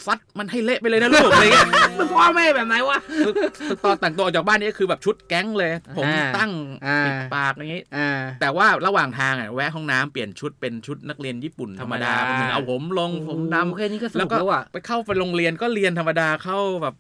[0.06, 1.68] ซัดมันให้เละไปเลยนะลูกอะไรเงี้ย
[2.00, 6.52] มันพ่อแม่แบบไหนวะคือคือตอนแต่งตัวออกจากบ้านนี่ก็คือแบบชุดแก๊งเลย ผมอ่าตั้ง
[6.88, 8.10] อ่าปิดปากอย่างงี้อ่า
[8.42, 16.96] แต่ว่าระหว่างทางอะแวะห้องน้ำเปลี่ยนชุดเป็นชุดนักเรียนญี่ปุ่นธรรมดาธรรมดาไปถึงเอาผมลงผมดำแค่นี้ก็สแล้นุวกก็แล้วอะไปเข้าไปโรงเรียนก็เรียนธรรมดาเข้าแบบ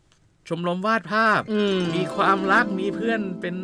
[0.49, 3.56] ชมรมวาดภาพอืมมีความรักมีเพื่อนเป็น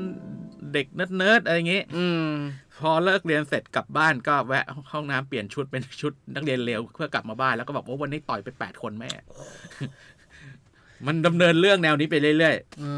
[0.73, 2.27] เด็กเนิร์ดๆอะไรอย่างงี้อืม
[2.79, 9.11] พอเลิกเรียนเสร็จกลับบ้านก็แวะห้องน้ำเปลี่ยนชุดเป็นชุดนักเรียนเลวเพื่อกลับมาบ้านแล้วก็บอกว่าวันนี้ต่อยไปแปดคนแม่
[11.07, 12.91] มันดำเนินเรื่องแนวนี้ไปเรื่อยอื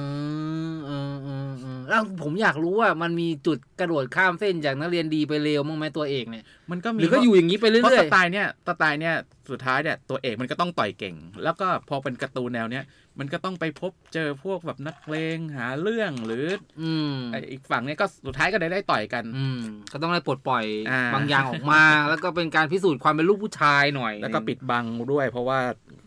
[0.73, 9.15] มอืมอืมอืมแล้วผมอยากรู้ว่ามันมีจุดกระโดดข้ามเส้นจากนักเรียนดีไปเลวมั้งไหมตัวเอกเนี่ยมันก็มีหรือก็อยู่อย่างนี้ไปเรื่อยเพราะสไตล์เนี้ยสไตล์เนี้ย
[9.51, 12.83] สุดท้ายเนี่ยตัวเอกมันก็ต้องต่อยเก่ง แล้วก็พอเป็นการ์ตูนแนวเนี้ย
[13.19, 19.59] มันก็ต้องไปพบเจอพวกแบบนักเลงหาเรื่องหรือๆอืมไอ้อีกฝั่งเนี้ยก็สุดท้ายก็ได้ได้ต่อยกัน อืม
[19.91, 25.59] ก็ต้องได้ปลดปล่อยอ่า บางอย่างออกมา แล้วก็เป็นการพิสูจน์ความเป็นลูกผู้ชายหน่อยแล้วก็ปิดบังด้วย เพราะว่า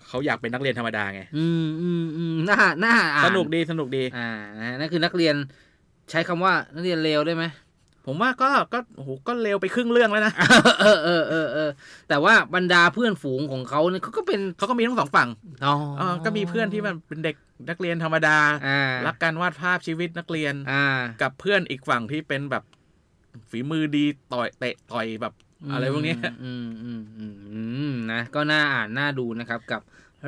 [0.09, 5.35] เขาอยากเป็นนักเรียนธรรมดาไง อืมอืมอืมน่าน่าอ่านสนุกดีสนุกดี อ่านะนั่นคือนักเรียน
[6.11, 7.45] ใช้คำว่านักเรียนเลวได้ไหม
[8.07, 10.33] ผมว่าก็ก็โอ้โหก็เร็วไปครึ่งเรื่องแล้วนะ
[10.81, 11.71] เออเออเออเออ
[12.09, 15.29] แต่ว่าบรรดาเพื่อนฝูงของเขาเนี่ยเขาก็เป็นเขาก็มีทั้งสองฝั่ง
[15.65, 17.37] อ๋อเออก็มีเพื่อนที่มันเป็นเด็ก
[17.69, 18.39] นักเรียนธรรมดา
[18.69, 20.87] อ่ารักการวาดภาพชีวิตนักเรียนอ่า
[21.23, 22.65] กับเพื่อนอีกฝั่งที่เป็นแบบ
[23.51, 25.35] ฝีมือดีต่อยเตะต่อยแบบ
[25.73, 29.81] อะไรพวกเนี้ยอืมอืมอืมอืมนะก็น่าอ่านน่าดูนะครับกับ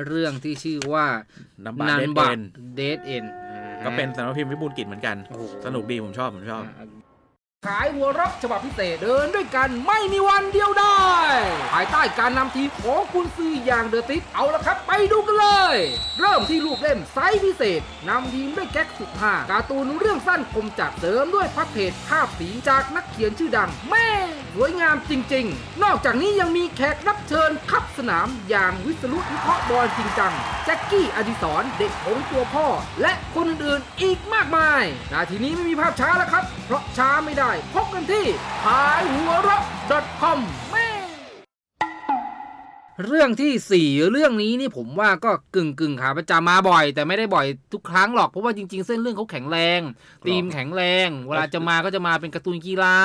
[0.05, 1.05] เรื่องที่ชื่อว่า
[1.65, 2.39] นัมบานัเดนนบะเน
[2.75, 3.25] เดทเอ็น
[3.85, 6.87] ก็เป็นสำนักพิมพ์วิบูลย์กิจเหมือนกันโอ้โหสนุกดีผมชอบผมชอบอ่า
[7.65, 11.01] ขายหัวเรักฉบับพิเศษเดินด้วยกันไม่มีวันเดียวได้
[11.71, 15.77] ภายใต้การนำทีมของคุณซื้ออย่างเดอะติสเอาละครับ ไปดูกันเลย
[16.19, 24.07] เริ่มที่รูปเล่มไซส์พิเศษนำทีมด้วยแก๊กสุดฮาการ์ตูนเรื่องสั้นคมจัดเสริมด้วยพับเพจภาพสีจากนักเขียนชื่อดัง แม่
[24.53, 30.33] สวยงามจริง ๆ นอกจากนี้ยังมีแขกรับเชิญขับสนามอย่างวิศรุวิเคราะห์บอลจริงจัง
[30.65, 32.67] แจ็คกี้อดิศรเด็กของตัวพ่อ
[33.01, 38.25] และคนอื่นๆอีกมากมายนาทีนี้ไม่มีภาพช้าแล้วครับ เพราะช้าไม่ได้ได้พบกันที่
[38.63, 39.63] ขายหัวเราะ
[40.21, 40.39] .com
[40.71, 40.87] แม่
[43.05, 49.81] เรื่องที่สี่เรื่องนี้นี่ผมว่าก็กึ่งกึ่งๆขาประจำมาบ่อย แต่ไม่ได้บ่อยทุกครั้งหรอกเพราะว่าจริง ๆ เส้นเรื่องเขาแข็งแรง
[50.25, 52.99] ธีมแข็งแรง เวลาจะมาก็จะมาเป็นการ์ตูนกีฬา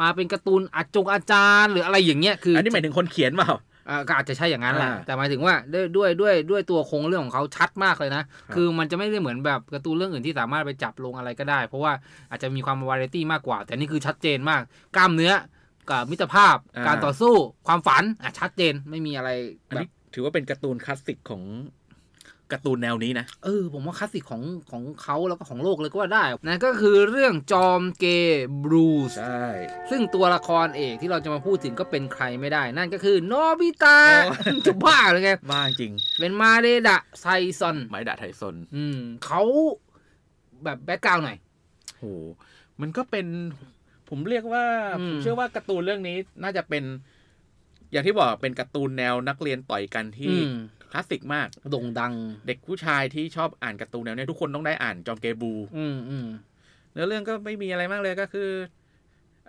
[0.00, 3.60] มาเป็นการ์ตูนอาจงอาจารย์ หรืออะไรอย่างเงี้ยคืออัอันนี้หมายถึงคนเขียนเปล่าอ่า
[4.08, 8.22] ก็อาจจะใช่อย่างนั้นแหละอ่าแต่หมายถึงว่าด้วยด้วยด้วยด้วยตัวโครงเรื่องของเขาชัดมากเลยนะ
[8.54, 11.92] คือมันจะไม่ได้เหมือนแบบการ์ตูนเรื่องอื่นที่สามารถไปจับลงอะไรก็ได้ เพราะว่า
[12.30, 14.62] อาจจะมีความวาไรตี้มากกว่า แต่นี่คือชัดเจนมาก
[14.96, 15.32] กล้ามเนื้อ
[15.90, 17.34] กับมิตรภาพอ่าการต่อสู้
[17.66, 19.30] ความฝันอะชัดเจนไม่มีอะไร
[19.68, 21.42] อันแบบนี้ถือว่าเป็นการ์ตูนคลาสสิกของ
[22.52, 29.46] การ์ตูนแนวนี้นะ เออ ผมว่าคลาสสิกของของเขาแล้วก็ของโลกเลยก็ว่าได้นะก็คือเรื่องจอมเกย์บรูซใช่
[29.90, 37.26] ซึ่งตัวละครเอกที่เราจะมาพูดถึงก็เป็นใครไม่ได้ นั่นก็คือโนบิตะโอ้จะบ้าเลยไงมากจริง เป็นมาเอดะไท
[37.60, 39.42] ซอนมาเอดะไทซนอืมเขา
[40.64, 41.36] แบบ background หน่อย
[41.98, 42.04] โห
[42.80, 43.26] มันก็เป็น
[44.08, 44.64] ผมเรียกว่า
[45.00, 46.84] อืมผมเชื่อว่าการ์ตูนเรื่องนี้น่าจะเป็น
[47.92, 50.56] อย่างที่บอกเป็นการ์ตูนแนวนักเรียนต่อยกันที่อืม
[50.90, 52.12] คลาสสิกมากโด่งดัง
[52.46, 56.26] เด็กผู้ชายที่ชอบอ่านการ์ตูนแนวเนี้ยทุกคนต้องได้อ่านจอมเกบู อืมอืม
[56.92, 58.50] เนื้อเรื่องก็ไม่มีอะไรมากเลยก็คือ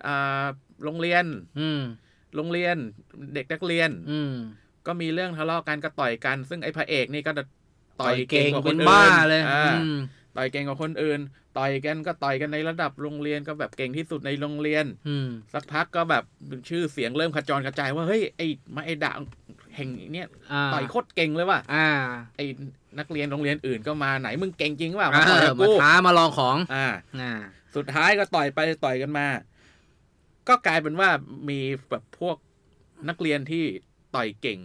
[0.06, 0.45] อ่า
[0.84, 1.26] โรงเรียน
[1.60, 1.82] อืม
[2.36, 2.76] โรงเรียน
[3.34, 4.34] เด็กนักเรียน อืม
[4.88, 7.43] ก็มีเรื่องทะเลาะกันก็ต่อยกัน ซึ่งไอ้พระเอกนี่ก็จะ
[8.02, 9.97] ต่อยเก่เก่งงกว่าคเป็นนอื่นบ้าเลย อ่าอืม
[10.38, 11.19] ต่อยเก่งกว่าคนอื่น
[11.58, 16.23] ต่อยกันก็ต่อยกันในระดับโรงเรียนก็แบบเก่งที่สุดในโรงเรียนอืมสักพักก็แบบ
[16.69, 19.13] ชื่อเสียงเริ่มขจรกระจายว่าเฮ้ยไอ้มาไอ้ดะ
[19.76, 21.88] แห่งเนี้ยอ่าต่อยโคตรเก่งเลยว่ะอ่า
[22.36, 22.45] ไอ้
[23.00, 26.88] นักเรียนโรงเรียนอื่นก็มาไหนมึงเก่งจริงเปล่าอ่ามาต่อยกับมากูท้ามาลองของอ่า
[27.21, 27.32] อ่า
[27.76, 29.28] สุดท้ายก็ต่อยไปต่อยกันมา
[30.47, 31.10] ก็กลายเป็นว่า
[31.50, 32.38] มีแบบพวก
[33.10, 33.63] นักเรียนที่
[34.15, 34.60] ต่อยเก่ง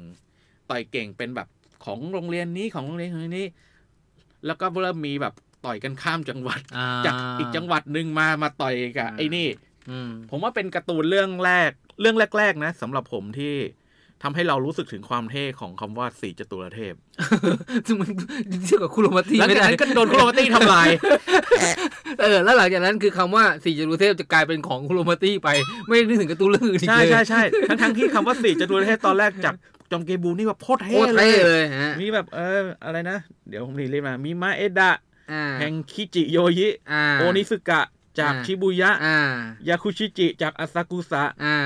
[0.70, 1.48] ต่อยเก่งเป็นแบบ
[1.84, 3.46] ของโรงเรียนนี้ของโรงเรียนนี้
[4.46, 9.48] แล้วก็เริ่มมีแบบ ต่อยกันข้ามจังหวัดอ่าจากอีกจังหวัดหนึ่งมามาต่อยกับอ่าไอ้นี่
[9.90, 11.70] อืมผมว่าเป็นการ์ตูนเรื่องแรก
[12.00, 13.54] เรื่องแรก ๆ นะสำหรับผมที่
[14.22, 16.94] ทำให้เรารู้สึกถึงความเท่ของคำว่าสี่จตุรเทพ
[17.86, 18.10] ซึ่งมัน
[18.64, 20.88] เทียบกับคุโรมาตี้หลังไม่จากได้นั้นก็โดนคุโรมาตี้ทำลาย
[22.20, 25.48] เออ แล้วหลังจากนั้นคือคำว่าสี่จตุรเทพจะกลายเป็นของคุโรมาตี้ไป
[25.86, 29.54] ไม่นึกถึงการ์ตูนเรื่องอื่นอีกใช่เลยใช่ใช่ทั้งทั้งๆที่คำว่าสี่จตุรเทพตอนแรกจาก
[29.90, 34.92] จอมเกบูนี่แบบโคตรโคเท่ตรเลเท่ยเลยฮะมีแบบเอออะไรนะ เดี๋ยวผมรีเรียกมา มีมาเอดะอ่า
[35.60, 37.82] แห่งคิจิโจจิอ่าโอนิสึกะ
[38.20, 39.18] จากอ่าชิบุยะอ่า
[39.68, 41.58] ยาคุชิจิจากอาซากุสะอ่า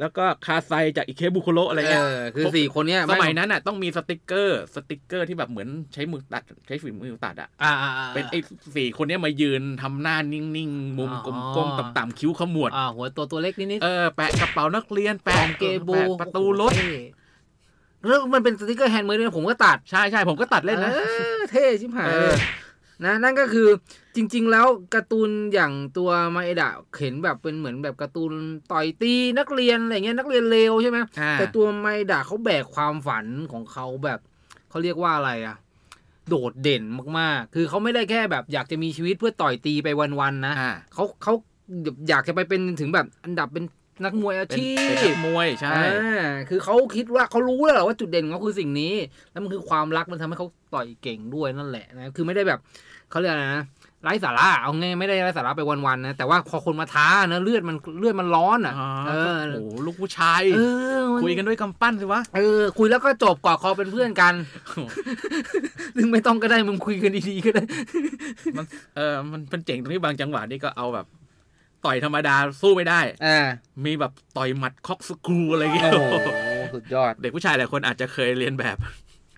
[0.00, 8.38] แล้วก็คาไซจากอิเคบุโคโระอะไรเอเงี้ยอคือสี่คนเนี้ยสมัยนั้นน่ะต้องมีสติกเกอร์ สติกเกอร์ที่แบบเหมือนใช้มือตัด ใช้ฝีมือตัดอะอ่าอ่าอ่าเป็นไอ้
[8.76, 16.92] สี่คนเนี้ยมายืนทำหน้านิ่งๆ มุมอ๋อกลมๆต่ำๆคิ้วขมวดอ่าหัวตัวตัวเล็กนิดนิดเออแปะกระเป๋านักเรียนขแปะองเกบูแปะประตูรถโอ้โหเท่
[18.06, 20.98] แล้วมันเป็นสติกเกอร์ handmade ด้วยนะผมก็ตัดใช่ใช่ผมก็ตัดเล่นนะอ
[21.36, 22.38] อเท่ชิบหายเอเลอย
[23.04, 23.68] นะนั่นก็คือ
[24.16, 28.32] จริง ๆ แล้วการ์ตูนอย่างตัวมาเอดะเห็นแบบเป็นเหมือนแบบการ์ตูน
[28.72, 34.18] ต่อยตีนักเรียนอะไรเงี้ยนักเรียนเลวใช่ไหมอ่าแต่ตัวมาเอดะเขาแบกความฝันของเขาแบบ
[34.70, 35.56] เขาเรียกว่าอะไรอะ
[36.28, 36.82] โดดเด่น
[37.18, 39.88] มากๆ คือเขาไม่ได้แค่แบบอยากจะมีชีวิตเพื่อต่อยตีไป
[40.20, 41.32] วันๆนะอ่าเขาเขา
[42.08, 43.64] อยากจะไปเป็นถึงแบบอันดับเป็น
[44.04, 48.92] นักมวยอาเป็นชีเป็นพนักมวยใช่อ่าคือเขาคิดว่าเขารู้แล้วแหละว่าจุดเด่นของเขาคือสิ่งนี้
[49.30, 52.60] แล้วมันคือความรักมันทำให้เขาต่อยเก่งด้วยนั่นแหละนะ คือไม่ได้แบบ
[53.10, 53.64] เขาเรียกอะไรนะ
[54.02, 60.60] ไร้สาระเอาไงายไม่ได้ไร้สาระไปวันๆนะแต่ว่าพอคนมาท้านะเลือดมันเลือดมันร้อนอะอ๋อเออโอ้โหลูกผู้ชายเอ
[60.96, 64.34] อมันคุยกันด้วยกำปั้นสิวะเออคุยแล้วก็จบกอดคอเป็นเพื่อนกัน
[65.96, 67.64] ซึ่งไม่ต้องก็ได้มึงคุยกันดีๆก็ได้
[68.56, 68.66] มัน
[68.96, 71.06] เออมันเป็นเจ๋งตรงที่บางจังหวะนี่ก็เอาแบบ
[71.84, 73.46] ต่อยธรรมดาสู้ไม่ได้อ่า
[73.84, 76.14] มีแบบต่อยหมัดคอกสกรูอะไรเงี้ยโอ้โห
[76.74, 78.76] สุดยอด เด็กผู้ชายหลายคนอาจจะเคยเรียนแบบ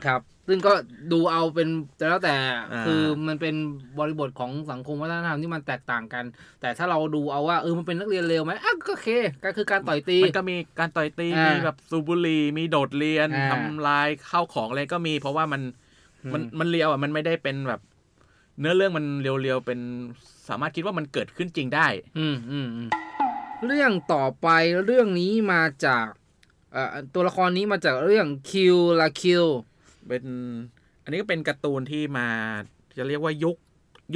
[0.06, 0.72] ครับ ซึ่งก็
[1.12, 2.34] ดูเอาเป็นแต่แล้วแต่
[2.72, 3.54] อ่าคือมันเป็น
[3.98, 6.24] บริบทของสังคมวัฒนธรรมที่มันแตกต่างกัน
[6.60, 9.08] แต่ถ้าเราดูเอาว่าเออมันเป็นนักเรียนเลวไหมอะก็โอเค
[9.44, 15.62] ก็คือการต่อยตีมันก็มีการต่อยตีอ่ามีมีแบบสูบบุหรี่มีโดดเรียนอ่าทำลายข้าวของอะไรก็มี เพราะว่ามัน
[16.32, 17.80] มันอืมมันเรียวอะมันไม่ได้เป็นแบบ
[18.58, 19.80] เนื้อเรื่องมันเรียวๆเป็น
[20.48, 21.86] สามารถคิดว่ามันเกิดขึ้นจริงได้
[22.18, 22.88] อืมอืมอืม
[23.66, 24.48] เรื่องต่อไป
[24.84, 26.06] เรื่องนี้มาจาก
[26.72, 29.44] เอ่อตัวละครนี้มาจากเรื่องคิวลาคิว
[30.08, 30.24] เป็น
[31.04, 32.26] อันนี้ก็เป็นการ์ตูนที่มา
[32.98, 33.56] จะเรียกว่ายุค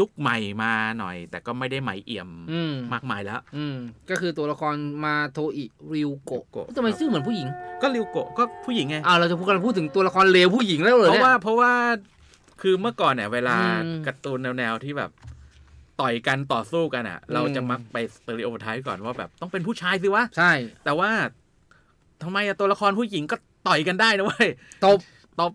[0.00, 3.76] ยุคใหม่มาหน่อย แต่ก็ไม่ได้ใหม่เอี่ยมอืมมากมายแล้ว อืม
[4.10, 7.48] ก็คือตัวละครมาโทอิริวโกะโกะทำไมชื่อเหมือนผู้หญิง
[7.82, 11.72] ก็ริวโกะก็ผู้หญิงไงอ้าวเราจะพูดกันพูดถึงตัวละครเลวผู้หญิงแล้วเหรอเพเนี่ราะยว่าเพราะว่า
[12.62, 15.10] คือเมื่อก่อนเนี่ย เวลาอืมการ์ตูนแนวๆที่แบบ
[16.00, 20.52] ต่อยกันต่อสู้กันอะอืมเราจะมักไป stereotype ก่อนว่าแบบต้องเป็นผู้ชายสิวะ ใช่
[20.84, 21.10] แต่ว่า
[22.22, 23.36] ทำไมอะตัวละครผู้หญิงก็
[23.68, 24.48] ต่อยกันได้นะเว้ย
[24.84, 24.98] ตบ
[25.40, 25.52] ตบ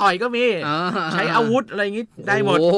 [0.00, 0.78] ต่อยก็มีอ่า
[1.12, 2.76] ใช้อาวุธอะไรอย่างงี้ได้หมดโอ้โ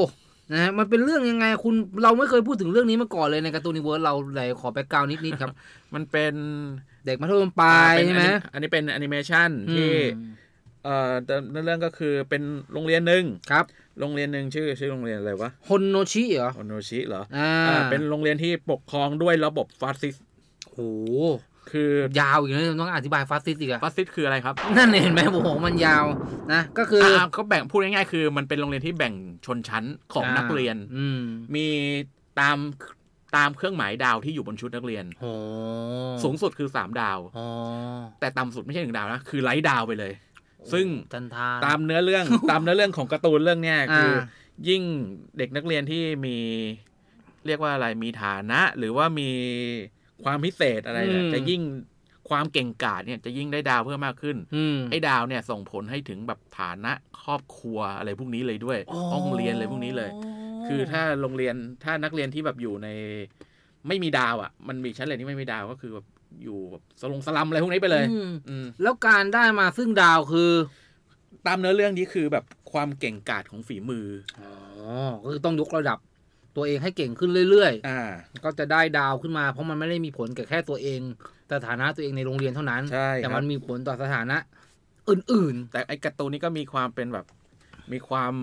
[0.52, 5.52] นะฮะมันเป็นเรื่องยังไงคุณเราไม่เคยพูดถึงเรื่องนี้มาก่อนเลยในการ์ตูนนิเวิร์สเราเลยขอ background นิดๆครับ
[5.94, 6.34] มันเป็น
[7.06, 10.30] เด็กมัธยมปลายเป็นใช่ไหมอันนี้เป็นแอนิเมชันที่อืม
[10.84, 11.12] เอ่อ
[11.50, 13.64] เนื้อเรื่องก็คือเป็นโรงเรียนหนึ่งครับ
[14.00, 20.24] โรงเรียนหนึ่งชื่อชื่อโรงเรียนอะไรวะฮอนโนจิเหรอฮอนโนจิเหรออ่าอ่าเป็นโรงเรียนที่ปกครองด้วยระบบฟาสซิสต์
[20.70, 20.78] โห
[21.70, 26.04] คือยาวอีกนะต้องอธิบายฟาสซิสต์อีกอะฟาสซิสต์คืออะไรครับ นั่นเห็นไหมผมบอกว่ามันยาว
[26.52, 29.14] นะก็คือออ่าเขาแบ่งพูดง่ายๆคือ มันเป็นโรงเรียนที่แบ่ง
[29.46, 31.20] ชนชั้นของนักเรียนอืม
[31.54, 31.66] มี
[32.40, 32.56] ตาม
[33.36, 35.26] ตามเครื่องหมายดาวที่อยู่บนชุดนักเรียนโห
[36.24, 37.46] สูงสุดคือสามดาวอ๋อ
[38.20, 40.12] แต่ต่ำสุดไม่ใช่หนึ่งดาวนะคือไลท์ดาวไปเลย
[40.72, 44.82] ซึ่งจันทานตามเนื้อเรื่องตามเนื้อเรื่องของการ์ตูนเรื่องเนี้ยคืออ่ายิ่ง
[45.38, 46.36] เด็กนักเรียนที่มี
[47.46, 49.30] เรียกว่าอะไรมีฐานะ หรือว่ามี
[50.24, 51.62] ความพิเศษอะไรเนี่ยจะยิ่ง
[52.30, 58.78] ความเก่งกาจเนี่ยจะยิ่งได้ดาวเพิ่มมากขึ้นอืมไอ้ดาวเนี่ยส่งผลให้ถึงแบบฐานะครอบครัวอะไรพวกนี้เลยด้วย
[59.12, 60.10] ห้องเรียนอะไรพวกนี้เลย
[60.66, 61.54] คือถ้าโรงเรียน
[61.84, 62.88] ถ้านักเรียนที่แบบอยู่ใน
[63.88, 66.06] ไม่มีดาวอะ มันมีชั้นเรียนที่ไม่มีดาวก็คือแบบ
[66.42, 70.50] อยู่แบบสลงสลัมอะไรพวกนี้ไปเลยอืมอืมแล้วการได้มาซึ่งดาวคือ
[71.46, 74.06] ตามเนื้อเรื่องนี้คือแบบความเก่งกาจของฝีมือ
[74.40, 74.52] อ๋อ
[75.22, 75.98] ก็คือต้องยกระดับ
[76.56, 81.00] ตัวเองให้เก่งขึ้นเรื่อยอ่าๆก็จะได้ดาวขึ้นมา เพราะมันไม่ได้มีผลกับแค่ตัวเอง
[81.52, 84.36] สถานะตัวเองในโรงเรียนเท่านั้น ใช่แต่ครัมับนมีผลต่อสถานะ
[85.08, 87.26] อื่น แต่ไอ้การ์ตูนนี้ก็มีความเป็นแบบ
[87.92, 88.34] มีความ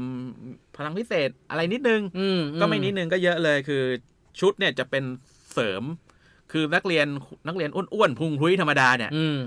[0.76, 3.84] พลังพิเศษอะไรนิดนึง ๆ อืมก็ไม่นิดนึงก็เยอะเลยคือ
[4.40, 5.04] ชุดเนี่ยจะเป็น
[5.54, 5.84] เสริม
[6.52, 7.08] คือนักเรียน
[7.48, 9.40] นักเรียนอ้วนๆพุงพลุ้ยธรรมดาเนี่ย อืม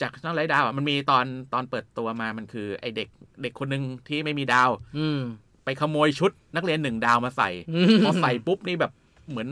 [0.00, 3.08] จากนักไร้ดาวอะมันมีตอนตอนเปิดตัวมามันคือไอเด็ก
[3.42, 5.20] เด็กคนหนึ่งที่ไม่มีดาว อืม
[5.64, 8.92] ไปขโมยชุดนักเรียนหนึ่งดาวมาใส่อืมพอใส่ปุ๊บนี่แบบ
[9.30, 9.48] เหมือน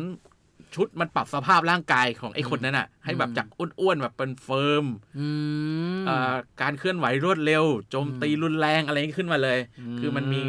[0.74, 3.46] ชุดมันปรับสภาพร่างกายของไอ้คนนั้นอะ ให้แบบจาก
[3.80, 4.84] อ้วนๆแบบเป็น firm
[5.18, 5.26] อื
[5.98, 10.40] มเอ่อการเคลื่อนไหวรวดเร็ว โจมตีรุนแรงอะไรอย่างงี้ขึ้นมาเลยอืมคือมันมี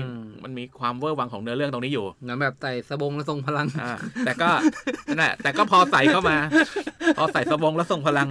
[0.44, 3.92] มันมีความเวอร์วังของเนื้อเรื่องตรงนี้อยู่เหมือนแบบใส่สบงแล้วทรงพลังอ่า
[4.26, 4.50] แต่ก็
[5.08, 6.38] นั่นแหละแต่ก็พอใส่เข้ามา
[7.18, 8.28] พอใส่สบงแล้วส่งพลัง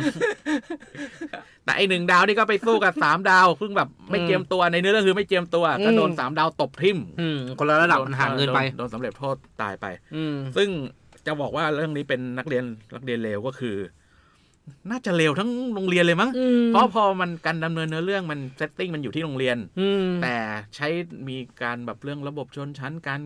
[1.64, 10.68] แต่ไอหนึ่งดาวนี่ก็ไปสู้กับสามดาวเพิ่งแบบไม่อืมเจียมตัวในเนื้อเรื่องคือไม่เจียมตัวอืมก็โดนสามดาวตบทิ่มอืมคนละระดับมันห่างเกินไปโดนสำเร็จโทษตายไปอืมซึ่ง
[11.30, 12.64] จะบอกว่าเรื่องนี้เป็นนักเรียน
[12.94, 13.76] นักเรียนเลวก็คือ
[14.90, 20.36] น่าจะเลวทั้งโรงเรียนเลยมั้งอืมเพราะพอมันการดำเนินเนื้อเรื่องมัน setting มันอยู่ที่โรงเรียนอืมแต่
[20.76, 20.88] ใช้
[21.28, 23.20] มีการแบบเรื่องระบบชนชั้นการ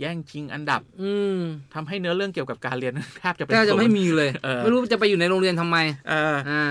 [0.00, 1.38] แย่งชิงอันดับ อืม
[1.74, 5.76] ทำให้เนื้อเรื่องเกี่ยวกับการเรียนแทบจะเป็นแทบจะไม่ศูนย์มีเลยเออไม่รู้จะไปอยู่ในโรงเรียนทำไม
[6.08, 6.64] เอออ่า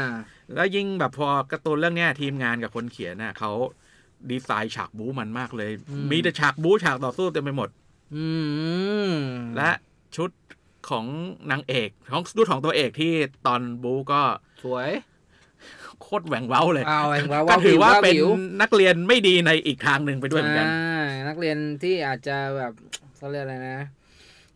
[0.56, 3.52] แล้วยิ่งแบบพอการ์ตูนเรื่องเนี้ยทีมงานกับคนเขียนน่ะเขา
[4.32, 7.70] ดีไซน์ฉากบู๊มันมากเลยอืมมีแต่ฉากบู๊ฉากต่อสู้เต็มไปหมด
[8.16, 8.26] อื
[9.10, 9.14] ม
[9.58, 9.72] และ
[10.16, 10.30] ชุด
[10.90, 11.06] ของ
[11.52, 13.14] นางเอกของชุดของตัวเอกที่
[13.48, 14.22] ตอนบู๊ก็
[14.64, 14.90] สวย
[16.02, 18.30] โคตรแหว่งเว้าเลยเอาแหว่งเว้าก็ถือว่าวิวว่าเป็นวิว
[18.62, 22.74] นักเรียนไม่ดีในอีกทางหนึ่งไปด้วยเหมือนกันอ่านักเรียนที่อาจจะแบบ
[23.18, 23.80] เขาเรียกอะไรนะ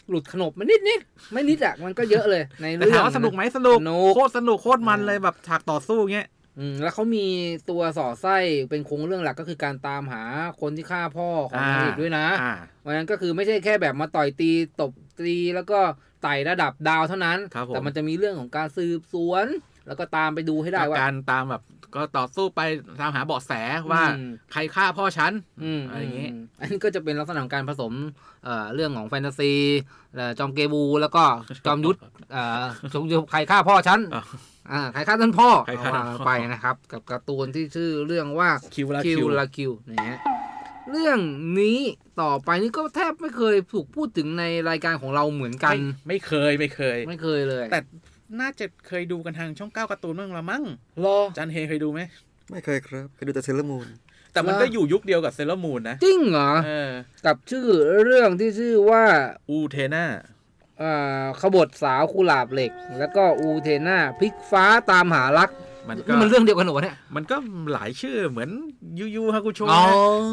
[0.10, 6.28] หลุดขนบมานิดนิดๆไม่นิดอะมันก็เยอะเลย ในแต่เรื่อถางมว่าสนุกไหมสนุกสนุกโคตรสนุกโคตรมันเลยแบบฉากต่อสู้เงี้ย
[6.60, 7.26] อืมแล้วเขามี
[7.70, 8.38] ตัวสอดไส้
[8.70, 10.24] เป็นโครงเรื่องหลักก็คือการตามหา
[10.62, 15.80] คนที่ฆ่าพ่อของนางเอกด้วยนะอ่าเพราะฉะนั้นก็คือไม่ใช่แค่แบบมาต่อยตีตบ ตีแล้วก็
[16.24, 19.46] ไต่ระดับดาวเท่านั้นครับผมแต่มันจะมีเรื่องของการสืบสวน
[19.88, 21.64] แล้วก็ตามไปดูให้ได้ว่าการตามแบบ
[21.96, 22.62] ก็ต่อสู้ไป
[23.00, 23.52] ตามหาเบาะแส
[23.92, 25.32] ว่าอืมใครฆ่าพ่อฉัน
[25.64, 27.94] อืมอะไรอย่างงี้มอันนี้ก็จะเป็นลักษณะของการผสม
[28.46, 29.54] เอ่อเรื่องของแฟนตาซี
[30.16, 31.24] เอ่อจอมเกบูแล้วก็
[31.66, 31.98] จอมยุทธ
[32.32, 34.24] เอ่อจอมยุทธใครฆ่าพ่อฉันอะ
[34.72, 40.20] อ่าใครฆ่าท่านพ่อใครฆ่าเอาว่าไปนะครับ กับการ์ตูนที่ชื่อเรื่องว่า Kill la Kill Kill la Kill นะฮะ
[40.92, 41.20] เรื่อง
[41.60, 41.80] นี้
[42.22, 47.80] ต่อไปนี่ก็แทบไม่เคยถูกพูดถึงในรายการของเราเหมือนกัน ไม่ไม่เคยไม่เคย ไม่เคยเลย แต่
[48.40, 50.64] น่าจะเคยดูกันทางช่องเก้าการ์ตูนบ้างละมั้ง
[51.06, 52.02] รอจันเฮเคยดูไหม
[52.52, 53.88] ไม่เคยครับเคยดูแต่เซเลอร์มูน
[54.34, 56.92] แต่มันเหรอก็อยู่ยุคเดียวกับเซเลอร์มูนนะ จริงเหรอเออ
[57.26, 57.68] กับชื่อ
[58.04, 59.04] เรื่องที่ชื่อว่า
[59.50, 60.06] อูเทน่า
[60.82, 65.50] อ่าขบฏสาวกุหลาบเหล็ก แล้วก็อูเทน่าพลิกฟ้าตามหารัก
[65.90, 67.36] มันก็นี่มันเรื่องเดียวกันเหรอวะเนี่ยมันก็
[67.74, 68.50] หลายชื่อเหมือน
[69.00, 69.84] ยูยูฮากุโชอ๋อ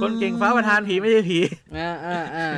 [0.01, 1.39] คนเก่งฟ้าประทานผีไม่ใช่ผี
[1.77, 2.49] อ่าอ่าอ่า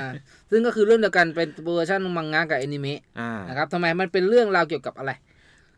[0.51, 5.13] ซึ่งก็คือเรื่องเดียวกันเป็นเวอร์ชันมังงะกับแอนิเมะอ่านะครับทำไมมันเป็นเรื่องราวเกี่ยวกับอะไร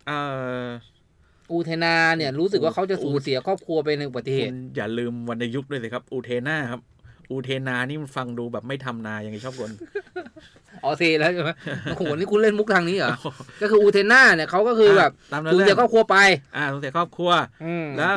[0.06, 0.12] เอ
[0.64, 0.66] อ
[1.50, 6.80] อูเทน่าเนี่ยรู้สึกว่าเขาจะสูญเสียครอบครัวไปในอุบัติเหตุคุณอย่าลืมวรรณยุกต์ด้วยสิครับ อูเทน่าครับ
[7.30, 9.70] อูเทนานี่มันฟังดูแบบไม่ทำนายังไงชอบคน
[10.86, 11.50] อ๋อเทแล้วใช่ไหม
[11.84, 13.10] โอ้โหนี่คุณเล่นมุกทางนี้เหรอ
[13.62, 16.16] ก็คืออูเทน่าเนี่ยเขาก็คือแบบตามเนื้อสูญเรื่เสีอยงครอบครัวไป
[16.56, 17.30] อ่าสูญเสียครอบครัว
[17.98, 18.16] แล้แล้วว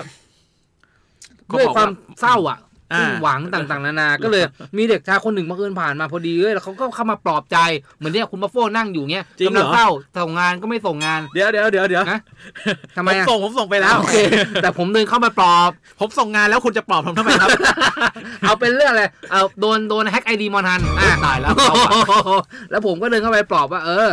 [1.58, 1.90] ด้วยความ
[2.22, 4.44] เศร้าอะอ่า สิ้นหวังต่างๆ นานา ก็เลย
[4.78, 7.58] มีเด็กชายคนหนึ่งบังเอิญผ่านมาพอดีเอ้ยแล้วเขาก็เข้ามาปลอบใจ
[7.98, 12.20] เหมือนเนี่ยคุณมาโฟนั่งอยู่เงี้ยจริงกำเหรลัองเศร้าส่งงานก็ไม่ส่งงานเดี๋ยวเดี๋ยวเดี๋ยวเดี๋ยวนะ
[12.98, 14.18] ทำไมผมอะส่งผมส่งไปแล้วโอเค
[14.62, 17.50] แต่ผมเดินเข้ามาปลอบ ผมส่งงานแล้วคุณจะปลอบผมทำไมครับ
[18.42, 21.52] เอาเป็นเรื่องอะไรเอาโดนโดนแฮ็กไอดีมอนทันอะตายแล้ว
[22.72, 24.10] แล้วผมก็เดินเข้าไปปลอบว่า เออ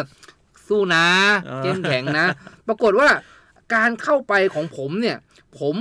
[0.68, 1.06] สู้นะ
[1.44, 2.26] เออเข้มแข็งนะ
[2.68, 3.08] ปรากฏว่า
[3.74, 5.16] การเข้าไปของผมเนี่ย
[5.58, 5.74] ผม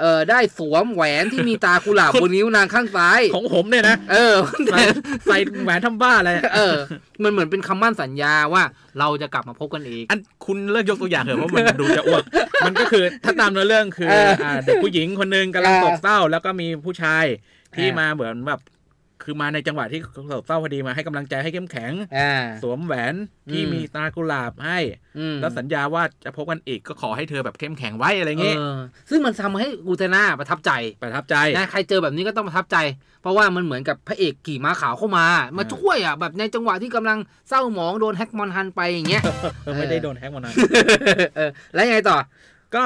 [0.00, 4.34] เอ่อได้สวมแหวนที่มีตากุหลาบบนนิ้วนางข้างซ้าย ของผมเนี่ยนะ เออ
[4.70, 4.78] ใส่
[5.26, 6.76] ใส่แหวนทำบ้าอะไรเออ
[7.22, 8.62] มันเหมือนเป็นคำมั่นสัญญาว่า
[8.98, 12.22] เราจะกลับมาพบกันอีก อันคุณเลิกยกตัวอย่างเถอะเพราะมันดูจะอ้วก
[12.66, 17.24] มันก็คือถ้าตามเนื้อเรื่องคือเอออ่าเด็กผู้หญิงคนหนึงกำลังเออโศกเศร้า แล้วก็มีผู้ชาย
[17.76, 18.60] ที่เออมาเหมือนแบบ
[19.22, 23.14] คือมาในจังหวะที่โศกเศร้าพอดีมาให้กำลังใจให้เข้มแข็งอ่าสวมแหวน
[23.50, 24.78] ที่อืมมีตากุหลาบให้
[25.18, 28.78] อืมแล้วสัญญาว่าจะพบกันอีกก็ขอให้เธอแบบเข้มแข็งไว้อะไรเงี้ยเออ
[29.10, 32.76] ซึ่งมันทำให้กูเทน่าประทับใจประทับใจนะใครเจอแบบนี้ก็ต้องประทับใจ
[33.22, 35.24] เพราะว่ามันเหมือนกับพระเอกขี่ม้าขาวเข้ามา
[35.56, 39.22] มาช่วยอะแบบในจังหวะที่กำลังเศร้าหมองโดนแฮกมอนฮันไปอย่างเงี้ย
[39.62, 40.54] เออไม่ได้โดนแฮกมานาน
[41.36, 42.18] เออแล้วยังไงต่อ
[42.74, 42.84] ก็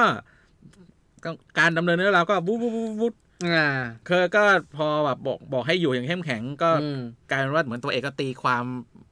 [1.23, 3.13] ก็การดำเนินเรื่องราวก็วูบวูบวูบวูบ
[3.53, 3.67] อ่า
[4.07, 4.43] คือก็
[4.77, 8.63] พอแบบบอกบอกให้อยู่อย่างเข้มแข็งก็อืมกลายเป็นว่าเหมือนตัวเอกก็ตีความ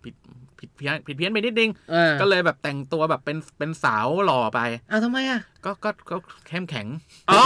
[0.03, 0.15] ผิด
[0.59, 4.59] ผิดเพี้ยนผิดเพี้ยนไปนิดนึงเออก็เลยแบบแต่งตัวแบบเป็นเป็นสาวหล่อไป
[4.91, 6.15] อ้าวทำไมอะก็ก็ก็
[6.47, 6.87] เข้มแข็ง
[7.31, 7.41] อ๋อ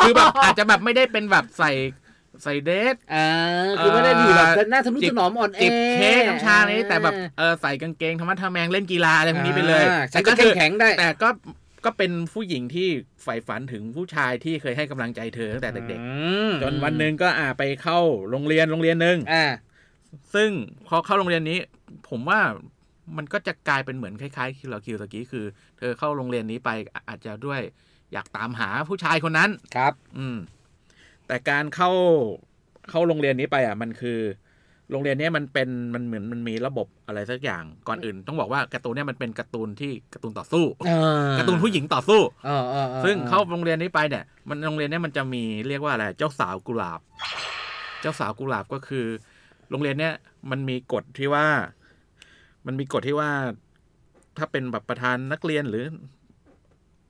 [0.00, 1.72] คือแบบอาจจะแบบไม่ได้เป็นแบบใส่
[2.42, 3.26] ใส่เดรสอ่า
[3.78, 11.28] คือไม่ได้ดีแบบหน้าทะนุจิบถนอมอ่อนแอจิบเค้กน้ำชาอะไรนี่แต่แบบเออใส่กางเกงธรรมะทะแมงเล่นกีฬาอะไรพวกนี้ไปเลยอ่าฉัแต่นก็ก็เข้คืมอแข็งได้แต่ก็
[11.86, 12.88] ก็เป็นผู้หญิงที่
[13.22, 16.08] ใฝ่ฝันถึงผู้ชายที่เคยให้กำลังใจเธอตั้งแต่เด็กอื
[16.50, 17.98] มๆจนวันหนึ่งก็อ่าไปเข้า
[18.30, 19.44] โรงเรียนโรงเรียนหนึ่งอ่า
[20.34, 20.50] ซึ่ง
[20.86, 21.58] พอเข้าโรงเรียนนี้
[22.08, 22.40] ผมว่า
[23.16, 25.44] มันก็จะกลายเป็นเหมือนคล้ายๆคิวเราคิวตะกี้คือ
[25.78, 27.60] เธอเข้าโรงเรียนนี้ไปอะอาจจะด้วย
[28.12, 30.38] อยากตามหาผู้ชายคนนั้นครับ อืม
[31.26, 31.90] แต่การเข้า
[32.90, 34.20] เข้าโรงเรียนนี้ไปอะ มันคือ
[34.90, 40.90] โรงเรียนเนี้ยมันเป็นมันเหมือนมันมีระบบอะไรสักอย่างก่อนอื่น ต้องบอกว่าการ์ตูนเนี้ยมันเป็นการ์ตูนที่การ์ตูนต่อสู้เอ
[41.24, 47.00] อการ์ตูนผู้หญิงต่อสู้เออเออออซึ่งเข้าโรงเรียนนี้ไปเนี่ย มันโรงเรียนเนี้ยมันจะมีเรียกว่าอะไรเจ้าสาวกุหลาบ
[48.00, 49.06] เจ้าสาวกุหลาบก็คือ
[49.70, 50.14] โรงเรียนเนี้ย
[50.50, 51.46] มันมีกฎที่ว่า
[52.66, 53.30] มันมีกฎที่ว่า
[54.38, 55.84] ถ้าเป็นแบบประธานนักเรียนหรือ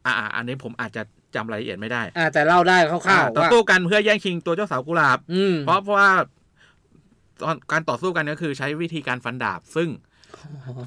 [0.06, 1.02] อ่าอ่าอันนี้ผมอาจจะ
[1.34, 6.10] จำรายละเอียดไม่ได้ อ่าแต่เล่าได้คร่าวอ่าๆต่อว่าสู้กันเพื่อแย่งชิงตัวเจ้าสาวกุหลาบอืมเพราะเพราะว่า
[7.42, 9.88] ตอนการต่อสู้กันก็คือใช้วิธีการฟันดาบ ซึ่ง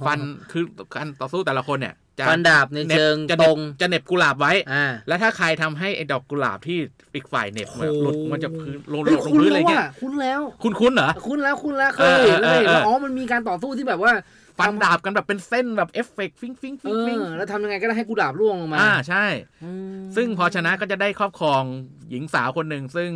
[0.06, 0.20] ฟัน
[0.52, 0.64] คือ
[0.96, 6.78] การต่อสู้แต่ละคนเนี่ยจะฟันดาบในเหน็บเชิงจะตเหน็รบงจะเหน็บกุหลาบไว้อ่าแล้วถ้าใครทำให้ไอ้ดอกกุหลาบที่
[7.16, 14.12] อีกฝ่ายเหน็บโอ้โหหลุดมันจะพื้นลงเฮ้ยลงคุ้นพื้นอะไรแล้วเงี้ว่ะยคุ้นแล้ว คุณคุ้นเหรอ คุ้นแล้วคุ้นแล้วเคยเอเห็อนเอเลอยเออว่าอ๋อมันมีการต่อสู้ที่แบบว่า
[14.60, 19.26] ฟันดาบกันแบบเป็นเส้นแบบเอฟเฟกต์ฟิงฟิงเอฟิงฟิงอแล้วทำยังไงก็ได้ให้กูดาบร่วงลงมา อ่าใช่
[19.64, 21.64] อืมซึ่งพอชนะก็จะได้ครอบครอง
[22.10, 23.12] หญิงสาวคนหนึ่งซึ่ง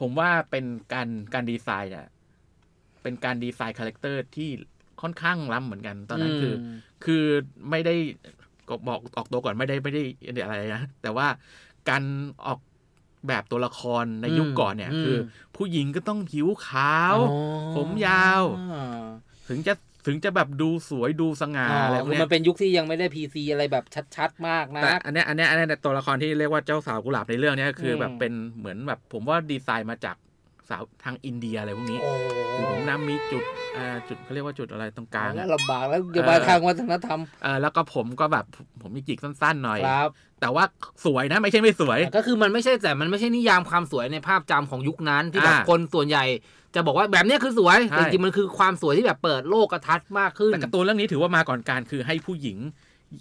[0.00, 2.06] ผมว่าเป็นการการดีไซน์อะ
[3.04, 4.50] เป็นการดีไซน์ character ที่
[5.02, 7.24] ค่อนข้างล้ำเหมือนกันตอนนั้นคือมคือ
[7.70, 7.94] ไม่ได้
[8.68, 10.02] ก็บอกออกตัวก่อนไม่ได้ไม่ได้
[10.42, 11.26] อะไรนะแต่ว่า
[11.88, 12.02] การ
[12.46, 12.60] ออก
[13.28, 15.16] แบบตัวละครในยุคก่อนเนี่ย คือ
[15.56, 18.42] ผู้หญิงก็ต้องผิวขาวอ๋อผมยาว
[19.48, 19.74] ถึงจะ
[20.06, 23.84] ถึงจะแบบดูสวยดูสง่าอ๋ออะไรพวกคือเนี้มัยนเป็นยุคที่ยังไม่ได้พีซีอะไรแบบ
[24.16, 30.16] ชัดๆ มากนะแต่อันเนี้ยอันเนี้ยอันเนี้ยตัวละครที่เรียกว่าเจ้าสาวกุหลาบในเรื่องเนี้ยคืออมแบบเป็นเหมือนแบบผมว่าดีไซน์มาจาก
[30.70, 32.12] สาวทางอินเดียอะไรพวกนี้โอ้
[32.54, 33.44] คือผมน้ำมีจุด
[33.76, 38.44] อ่าจุดเขาเรียกว่าจุดอะไรตรงกลางแล้อะวลำบากแล้วอย่ามาทางวัฒนธรรมเออแล้วก็ผมก็แบบ
[38.82, 40.08] ผมมีจิกสั้นๆหน่อยครับ
[40.40, 40.64] แต่ว่า
[41.04, 46.24] สวยนะไม่ใช่ไม่สวย ก็คือมันไม่ใช่แต่มันไม่ใช่นิยามความสวยในภาพจำของยุคนั้นที่แบบอ่าคนส่วนใหญ่
[46.74, 52.58] จะบอกว่าแบบเนี้ยคือสวยใช่แต่จริงๆมันคือความสวยที่แบบเปิดโลกทัศน์มากขึ้นแต่การ์ตูนเรื่องนี้ถือว่ามาก่อนการคือให้ผู้หญิง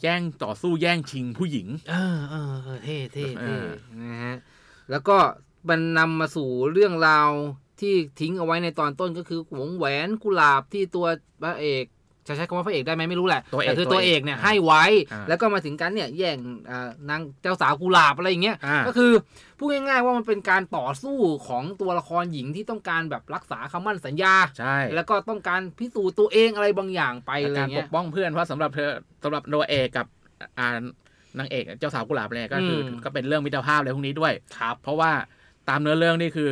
[0.01, 3.65] แย่งต่อสู้แย่งชิงผู้หญิง เออเออเออเท่เท่เอเท่อ
[4.01, 4.36] นะฮะ
[4.91, 5.17] แล้วก็
[5.69, 7.30] มันนำมาสู่เรื่องราว
[7.80, 11.06] ที่ทิ้งเอาไว้ในตอนต้นก็คือหวงแหวนกุหลาบที่ตัว
[11.43, 11.86] พระเอก
[12.28, 16.38] จะใช้คำว่าพระเอกได้ไหมไม่รู้แหละตัวเอกแต่คือตัตัววเอเอกกเนี่ยให้ไว้อ่าแล้วก็มาถึงกันเนี่ยแย่ง
[16.69, 19.12] อ่านางเจ้าสาวกุหลาบอะไรอย่างเงี้ยอ่าก็คือ
[19.58, 28.91] พูดง่ายๆว่ามันเป็นการต่อสู้ของตัวละครหญิงที่ต้องการแบบรักษาคำมั่นสัญญาใช่แล้วก็ต้องการพิสูจน์ตัวเองอะไรบางอย่างไปอะไรการปเงี้กยป้องเพื่อนเพราะสำหรับเธอ
[29.23, 30.06] สำหรับตัวเอกกับ
[30.60, 30.69] อ่า
[31.39, 35.12] นางเอกเจ้าสาวกุหลาบเนี่ยก็คืออมก็เป็นเรื่องมิตรภาพอะไรพวกนี้ด้วยครับเพราะว่า
[35.69, 36.52] ตามเนื้อเรื่องนี่คือ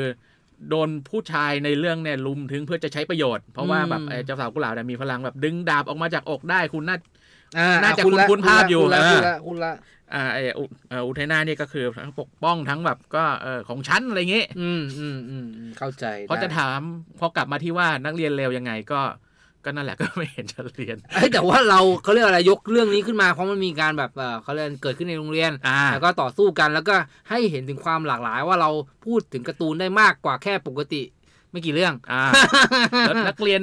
[0.70, 6.98] โดนผู้ชายในเรื่องเนี่ยลุมถึงเพื่อจะใช้ประโยชน์ เพราะว่าแบบไอ้เจ้าสาวกุหลาบเนี่ยมีพลังแบบดึงดาบออกมาจากอกได้คุณน่า
[7.58, 9.74] อ่าน่าจะณละคุ้นๆภาพอยู่คุณละเออคุณละคุณละ
[10.14, 16.80] อ่าไอ้อุเอ่ออุเทนานี่ก็คือทั้งปกป้องทั้งแบบก็เออของฉันอะไรอย่างงี้อืมอืมอืมอืมเข้าใจพอจะได้ถาม
[17.20, 19.02] พอกลับมาที่ว่านักเรียนเลวยังไงก็
[19.66, 26.96] ก็นั่นแหละก็ไม่เห็นจะเรียนเอ้ยแต่ว่าเราเขาเรียกอะไรยกเรื่องนี้ขึ้นมาเพราะมันมีการแบบเออเขาเรียกเกิดขึ้นในโรงเรียนอ่าแล้วก็ต่อสู้กันแล้วก็
[27.30, 28.70] ให้เห็นถึงความหลากหลาย ว่าเรา
[29.06, 31.04] พูดถึงการ์ตูนได้มากกว่าแค่ปกติ
[31.52, 32.24] ไม่กี่เรื่องอ่า
[33.02, 33.62] แล้วนักเรียน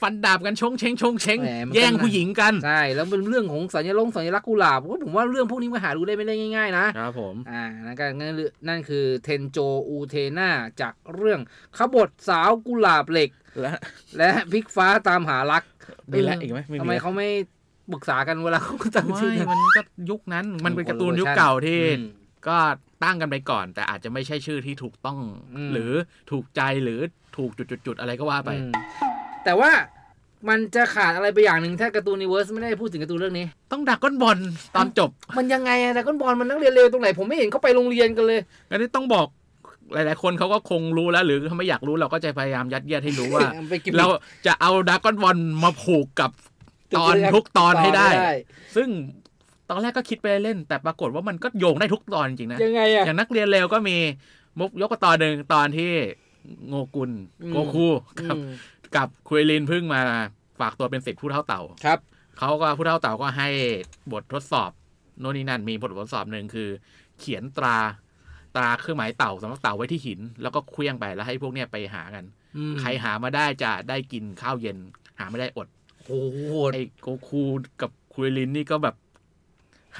[0.00, 11.40] ฟันดาบกันชงเชงชงเชงแหมมันก็แย่งผู้หญิงกัน ใช่ แล้วเป็นเรื่องของสัญลักษณ์สัญลักษณ์กุหลาบว่าผมว่าเรื่องพวกนี้มันหาดูได้ไม่ได้ง่าย ๆ นะครับผมอ่านั่นก็นั่นคือนั่นคือเทนโจอูเทน่าจากเรื่อง
[11.76, 13.30] ขบฏสาวกุหลาบเหล็ก
[13.60, 13.72] และ
[14.18, 15.62] และพลิกฟ้าตามหารัก
[16.10, 17.28] มีแล้วอีกไหมไม่มีทำไมแล้วเขาไม่
[17.92, 21.80] ปรึกษากันเวลาเขาตั้งชื่อไม่กันมันก็ยุคนั้นมันเป็นการ์ตูนยุคเก่าที่
[22.48, 22.56] ก็
[23.04, 25.18] ตั้งกันไปก่อน แต่อาจจะไม่ใช่ชื่อที่ถูกต้อง
[25.56, 25.92] อืมหรือ
[26.30, 27.00] ถูกใจหรือ
[27.36, 27.50] ถูก
[27.86, 28.72] จุดๆๆอะไรก็ว่าไปอืม
[29.44, 29.70] แต่ว่า
[30.48, 34.38] มันจะขาดอะไรไปอย่างหนึ่งถ้าการ์ตูนนิเวิร์สไม่ได้พูดถึงการ์ตูนเรื่องนี้ ต้องดราก้อนบอล
[34.76, 38.40] ตอนจบ มันยังไงอะแต่ก้อนบอลมันนักเรียนเร็วตรงไหนผมไม่เห็นเขาไปโรงเรียนกันเลย
[38.70, 39.26] อันนี้ต้องบอก
[39.94, 44.06] หลาย ๆ คนเขาก็คงรู้แล้ว หรือถ้าไม่อยากรู้เราก็จะพยายามยัดเยียดให้รู้ว่าไปกินเรา
[44.46, 46.30] จะเอาดักก้อนบอลมาผูกกับ
[46.96, 48.08] ตอนทุกตอนให้ได้
[48.76, 48.88] ซึ่ง
[49.70, 53.96] ตอนแรกก็คิดไปเล่น แต่ปรากฏว่ามันก็โยงได้ทุกตอนจริงๆนะยังไงอะอย่างนักเรียนเร็วก็มี
[54.58, 55.92] มุกยกตอนหนึ่งตอนที่
[56.68, 57.10] โงกุล
[57.42, 57.86] อืมโกคู
[58.28, 58.50] กับอืม
[58.96, 60.02] กับคุยลินเพิ่งมา
[60.60, 61.98] ฝากตัวเป็นศิษย์ผู้เท่าเต่าครับ
[62.38, 63.48] เขาก็ผู้เท่าเต่าก็ให้
[64.12, 64.70] บททดสอบ
[65.20, 66.68] โน่นนี่นั่นมีบททดสอบหนึ่งคือ
[67.18, 67.76] เขียนตรา
[68.56, 72.24] ตราเครื่องหมายเต่าสำหรับเต่าไว้ที่หิน แล้วก็เคลี้ยงไปแล้วให้พวกเนี้ยไปหากัน
[72.56, 74.78] อืมใครหามาได้จะได้กินข้าวเย็น
[75.18, 75.68] หาไม่ได้อด
[76.06, 76.38] โอ้โห
[76.72, 77.42] ไอ้โกคู
[77.80, 78.94] กับคุยลินนี่ก็แบบ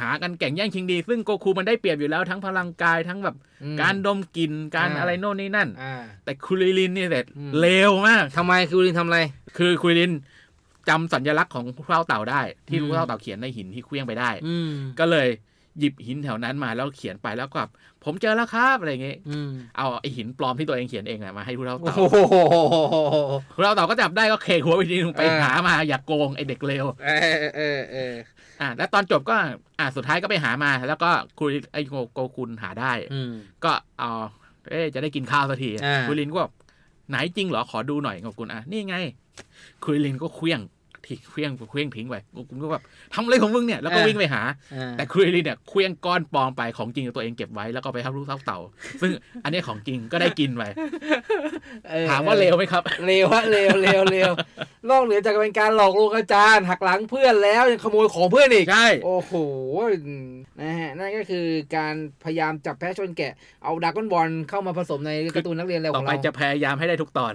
[0.01, 5.95] หากันแข่งแย่งชิงดี ซึ่งโกคูมันได้เปรียบอยู่แล้วทั้งพลังกายทั้งแบบอืมการดมกลิ่นการอ่าอะไรโน่นนี่นั่นอ่า
[6.25, 9.21] แต่คุยลินนี่เสร็จอืมเร็วมากทำไมคิวรินทำอะไร
[9.59, 10.13] คือคุยลิน
[10.89, 15.29] จำสัญลักษณ์ของผู้เท่าเต่าได้ ที่อืมผู้เท่าเต่าเขียนในหินที่เคลี้ยงไปได้อืมก็เลย
[15.79, 17.71] หยิบหินแถวนั้นมาแล้วเขียนไปแล้วก็แบบ
[18.05, 22.17] ผมเจอแล้วครับอะไรอย่างเงี้ยอืมเอาไอหินปลอมที่ตัวเองเขียนเองอะมาให้ผู้เท่าโอ้เต่าโห
[23.55, 28.15] ผู้เท่าเต่าก็จับได้ก็เคหัวไปทีนึงไปเออหามาอย่าโกงไอเด็กเลวเออเออเออ
[28.61, 29.35] อะแล้วตอนจบก็
[29.79, 31.11] อะสุดท้ายก็ไปหามา แล้วก็
[31.41, 33.33] คุยไอโกโกคุณหาได้อืม
[33.65, 34.11] ก็เอา
[34.71, 36.53] เอ๊ะจะได้กินข้าวสักทีอ่าคุยลินก็แบบ
[37.09, 38.97] ไหนจริงเหรอขอดูหน่อยโกคุณอะนี่ไง
[39.85, 40.61] คุยลินก็เคลี้ยง
[41.07, 42.83] ทิ้งเคลี้ยงเคลี้ยงทิ้งไปโกคุณก็แบบ
[43.15, 44.43] ทำอะไรของมึงเนี่ยแล้วก็วิ่งไปหา
[44.75, 48.59] อ่าแต่คุยลินเนี่ยเคลี้ยงก้อนปลอมไปของจริงตัวเองเก็บไว้แล้วก็ไปทำลูกเต้าเต่า
[49.03, 49.11] ซึ่ง
[49.45, 50.63] อันนี้ของจริงก็ได้กินไป
[51.91, 54.31] เออถามว่าเลวไหมครับเร็วฮะเร็วเร็วเร็ว
[54.91, 59.33] นอกเหนือจากเป็นการหลอกลวงอาจารย์ หักหลังเพื่อนแล้วยังขโมยของเพื่อนอีกใช่โอ้โห
[60.61, 61.47] นะฮะนั่นก็คือ
[61.77, 61.95] การ
[62.25, 63.33] พยายามจับแพะชนแกะ
[63.65, 67.33] เอาดากอนบอลเข้ามาผสมในการ์ตูนนักเรียนเร็วขต่อองไปเราจะพยายามให้ได้ทุกตอน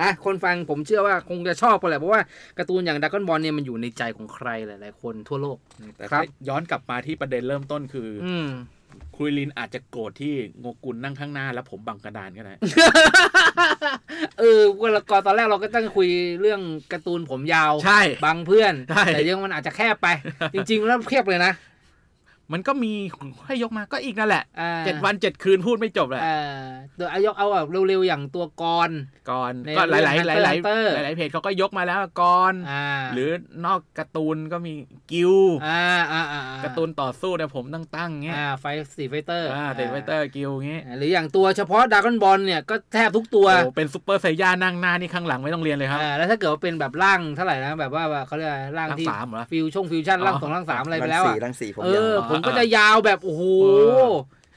[0.00, 2.20] อะคนฟังผมเชื่อว่าคงจะชอบกันแหละเพราะว่า
[2.60, 5.58] การ์ตูนอย่างดากอนบอลเนี่ยมันอยู่ในใจของใครหลาย ๆ คนทั่วโลก
[5.96, 8.48] แต่ครัถ้าบย้อนกลับมาที่ประเด็นเริ่มต้นคือออืม
[9.16, 12.54] คุยลินอาจจะโกรธที่โงกุลนั่งข้างหน้าแล้วผมบังกระดานก็ได้
[14.38, 16.08] เออเวลาก่อนตอนแรกเราก็ตั้งคุย
[16.40, 16.60] เรื่อง
[16.92, 20.08] การ์ตูนผมยาว ใช่บางเพื่อนใช่แต่ยังมันอาจจะแคบไป
[20.54, 21.52] จริง ๆ แล้วแคบเลยนะ
[22.52, 22.92] มันก็มี
[23.46, 26.28] ให้ยกมาก็อีกนั่นแหละอ่าเจ็ดวันเจ็ดคืนพูดไม่จบแหละเอ
[26.58, 26.62] อ
[26.96, 28.90] เดี๋ยวเอายกเอาแบบเร็วๆอย่างตัวกร
[29.30, 33.30] ก่อนในก็หลายหลายเรื่องหลายหลาย Hunter หลายๆเพจเขาก็ยกมาแล้วก่อนอ่าหรือ
[33.64, 34.74] นอกการ์ตูนก็มี
[35.12, 35.34] กิล
[35.66, 38.64] อ่าอ่าอ่าการ์ตูนต่อสู้เนี่ยผมตั้งตั้งๆเงี้ยอ่าไฟ
[38.96, 53.68] สีไฟเตอร์อ่าเดนไวเตอร์กิลเงี้ยหรืออย่างตัวเฉพาะดากอนบอลเนี่ยก็แทบทุกตัวโอ้เป็นซูเปอร์ไซย่านั่งหน้านี่ข้างหลังไม่ต้องเรียนเลยครับอ่าแล้วถ้าเกิดว่าเป็นแบบร่างเท่าไหร่นะแบบว่าเขาเรียกอะไรร่างร่างที่สามเหรอฟิวช่งฟิวชั่นอ๋อร่างสองร่างสามอะไรไปแล้วรัอะงสีรังสีผมเอยาวอผมก็จะยาวแบบโอ้โหเอ
[54.08, 54.12] อ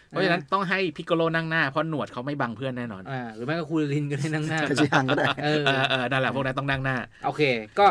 [0.10, 7.42] เพราะฉะนั้นต้องให้พิกโกโลนั่งหน้าเพราะหนวดเขาไม่บังเพื่อนแน่นอนอ่าหรือไม่ก็คูลินก็ได้นั่งหน้าขชิฮังก็ได้เออเออเออนั่นแหละพวกนั้นต้องนั่งหน้า โอเค
[7.80, 7.88] ก็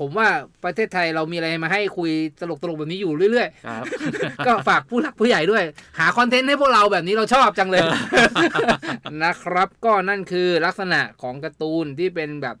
[0.00, 0.28] ผมว่า
[0.64, 5.62] ประเทศไทยเรามีอะไรมาให้คุยตลกตลกๆแบบนี้อยู่เรื่อยครับๆก็ฝากผู้หลักผู้ใหญ่ด้วย
[5.98, 7.82] หาคอนเทนต์ให้พวกเราแบบนี้เราชอบจังเลย
[9.24, 12.56] นะครับ ก็นั่นคือลักษณะของการ์ตูนที่เป็นแบบ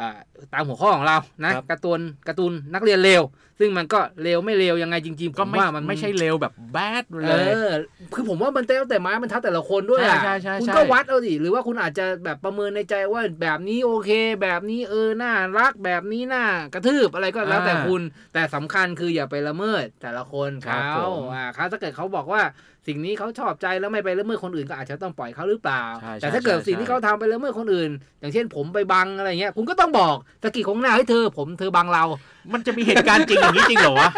[0.00, 0.18] อ่า
[0.52, 3.22] ตามหัวข้อของเรานะครับการ์ตูนการ์ตูนนักเรียนเลว
[3.58, 7.74] ซึ่งมันก็เลวไม่เลวยังไงจริงๆผก็มไม่ว่ามันไม่ใช่เร็วแบบแบดเอเลยอ
[8.14, 14.10] คือผมว่ามันเต้แต่ไม้มันทัดแต่ละคนด้วยอะใช่ใช่ใช่คุณใช่ก็วัดเอาดิหรือว่าคุณอาจจะแบบประเมินในใจว่าแบบนี้โอเค
[14.42, 16.44] แบบนี้เออน่ารักแบบนี้น่า
[16.74, 18.02] กระทืบอะไรก็แล้วแต่คุณ
[18.34, 22.42] แต่สำคัญคืออย่าไปละเมิดแต่ละคนครับเขาผมอ่าครับถ้าเกิดเขาบอกว่า
[22.86, 27.90] สิ่งนี้เขาชอบใจแล้วไม่ไปละเมิดคนอื่นก็อาจจะต้องปล่อยเขาหรือเปล่าใช่ใช่แต่ถ้าเกิดใช่สิ่งที่เขาทำไปละเมิดคนอื่น
[28.20, 32.04] อย่างเช่นผมไปบังอะไรเงี้ยคุณก็ต้องบอกสะกิดของหน้าให้เธอผมเธอบังเรา
[32.52, 34.10] มันจะมีเหตุการณ์จริงอย่างนี้จริงเหรอวะ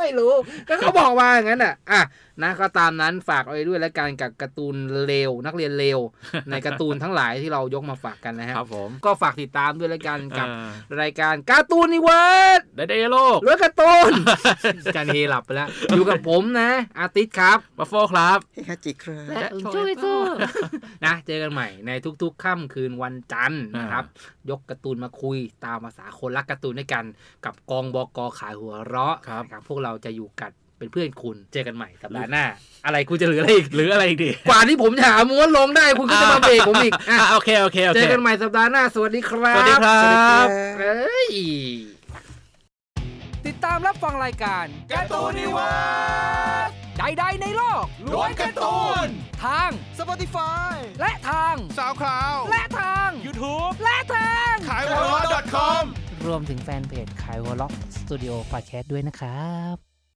[0.00, 0.32] ไม่รู้
[0.68, 2.00] ก็เขาบอกมาอย่างนั้นอะ อะ
[2.42, 4.76] นะก็ตามนั้นฝากเอาไว้ด้วยแล้วกันกับการ์ตูน
[5.06, 5.98] เลวนักเรียนเลว
[6.50, 14.12] ในการ์ตูนทั้งหลายที่เรายกมาฝากกันนะฮะครับผมก็ฝากติดตามด้วยแล้วกันกับเออรายการการ์ตูนนิเวิร์ดได้เดโลกเรื่องการ์ตูน
[14.96, 20.18] จันเฮหลับไปแล้ว อยู่กับผมนะ อาติสครับบัฟโฟครับเฮ้ฮาจิครับและช่วยสู้
[21.04, 21.90] นะเจอกันใหม่ใน
[22.22, 24.04] ทุกๆค่ำคืนวันจันทร์นะครับ
[24.50, 27.04] ยกการ์ตูนมาคุยตามภาษาคนรักการ์ตูนด้วยกัน
[27.44, 30.52] กับกองบกขายหัวเราะครับนะพวกเราจะอยู่กัน
[30.82, 32.44] เป็นเพื่อนคุณเจอกันใหม่สัปดาห์หน้า
[32.86, 40.46] อะไรคุณจะเหลืออะไรอีกหรืออะไรอีกดีกว่าที่ผมจะหาม้วนลงได้คุณก็จะมาเบรกผมอีกอะอะโอเคโอเคโอเคเจอกันใหม่สัปดาห์หน้า สวัสดีครับสวัสดีครับ
[40.80, 41.30] เอ้ย
[43.46, 49.06] ติดตามรับฟังรายการการ์ตูนนิเวิร์สใดๆในโลกล้วนการ์ตูน
[49.44, 55.84] ทาง Spotify และทาง SoundCloud และทาง YouTube และทางขายหัวเราะ .com
[56.26, 59.91] รวมถึงแฟนเพจขายหัวเราะสตูดิโอพอดแคสต์ด้วยนะครับ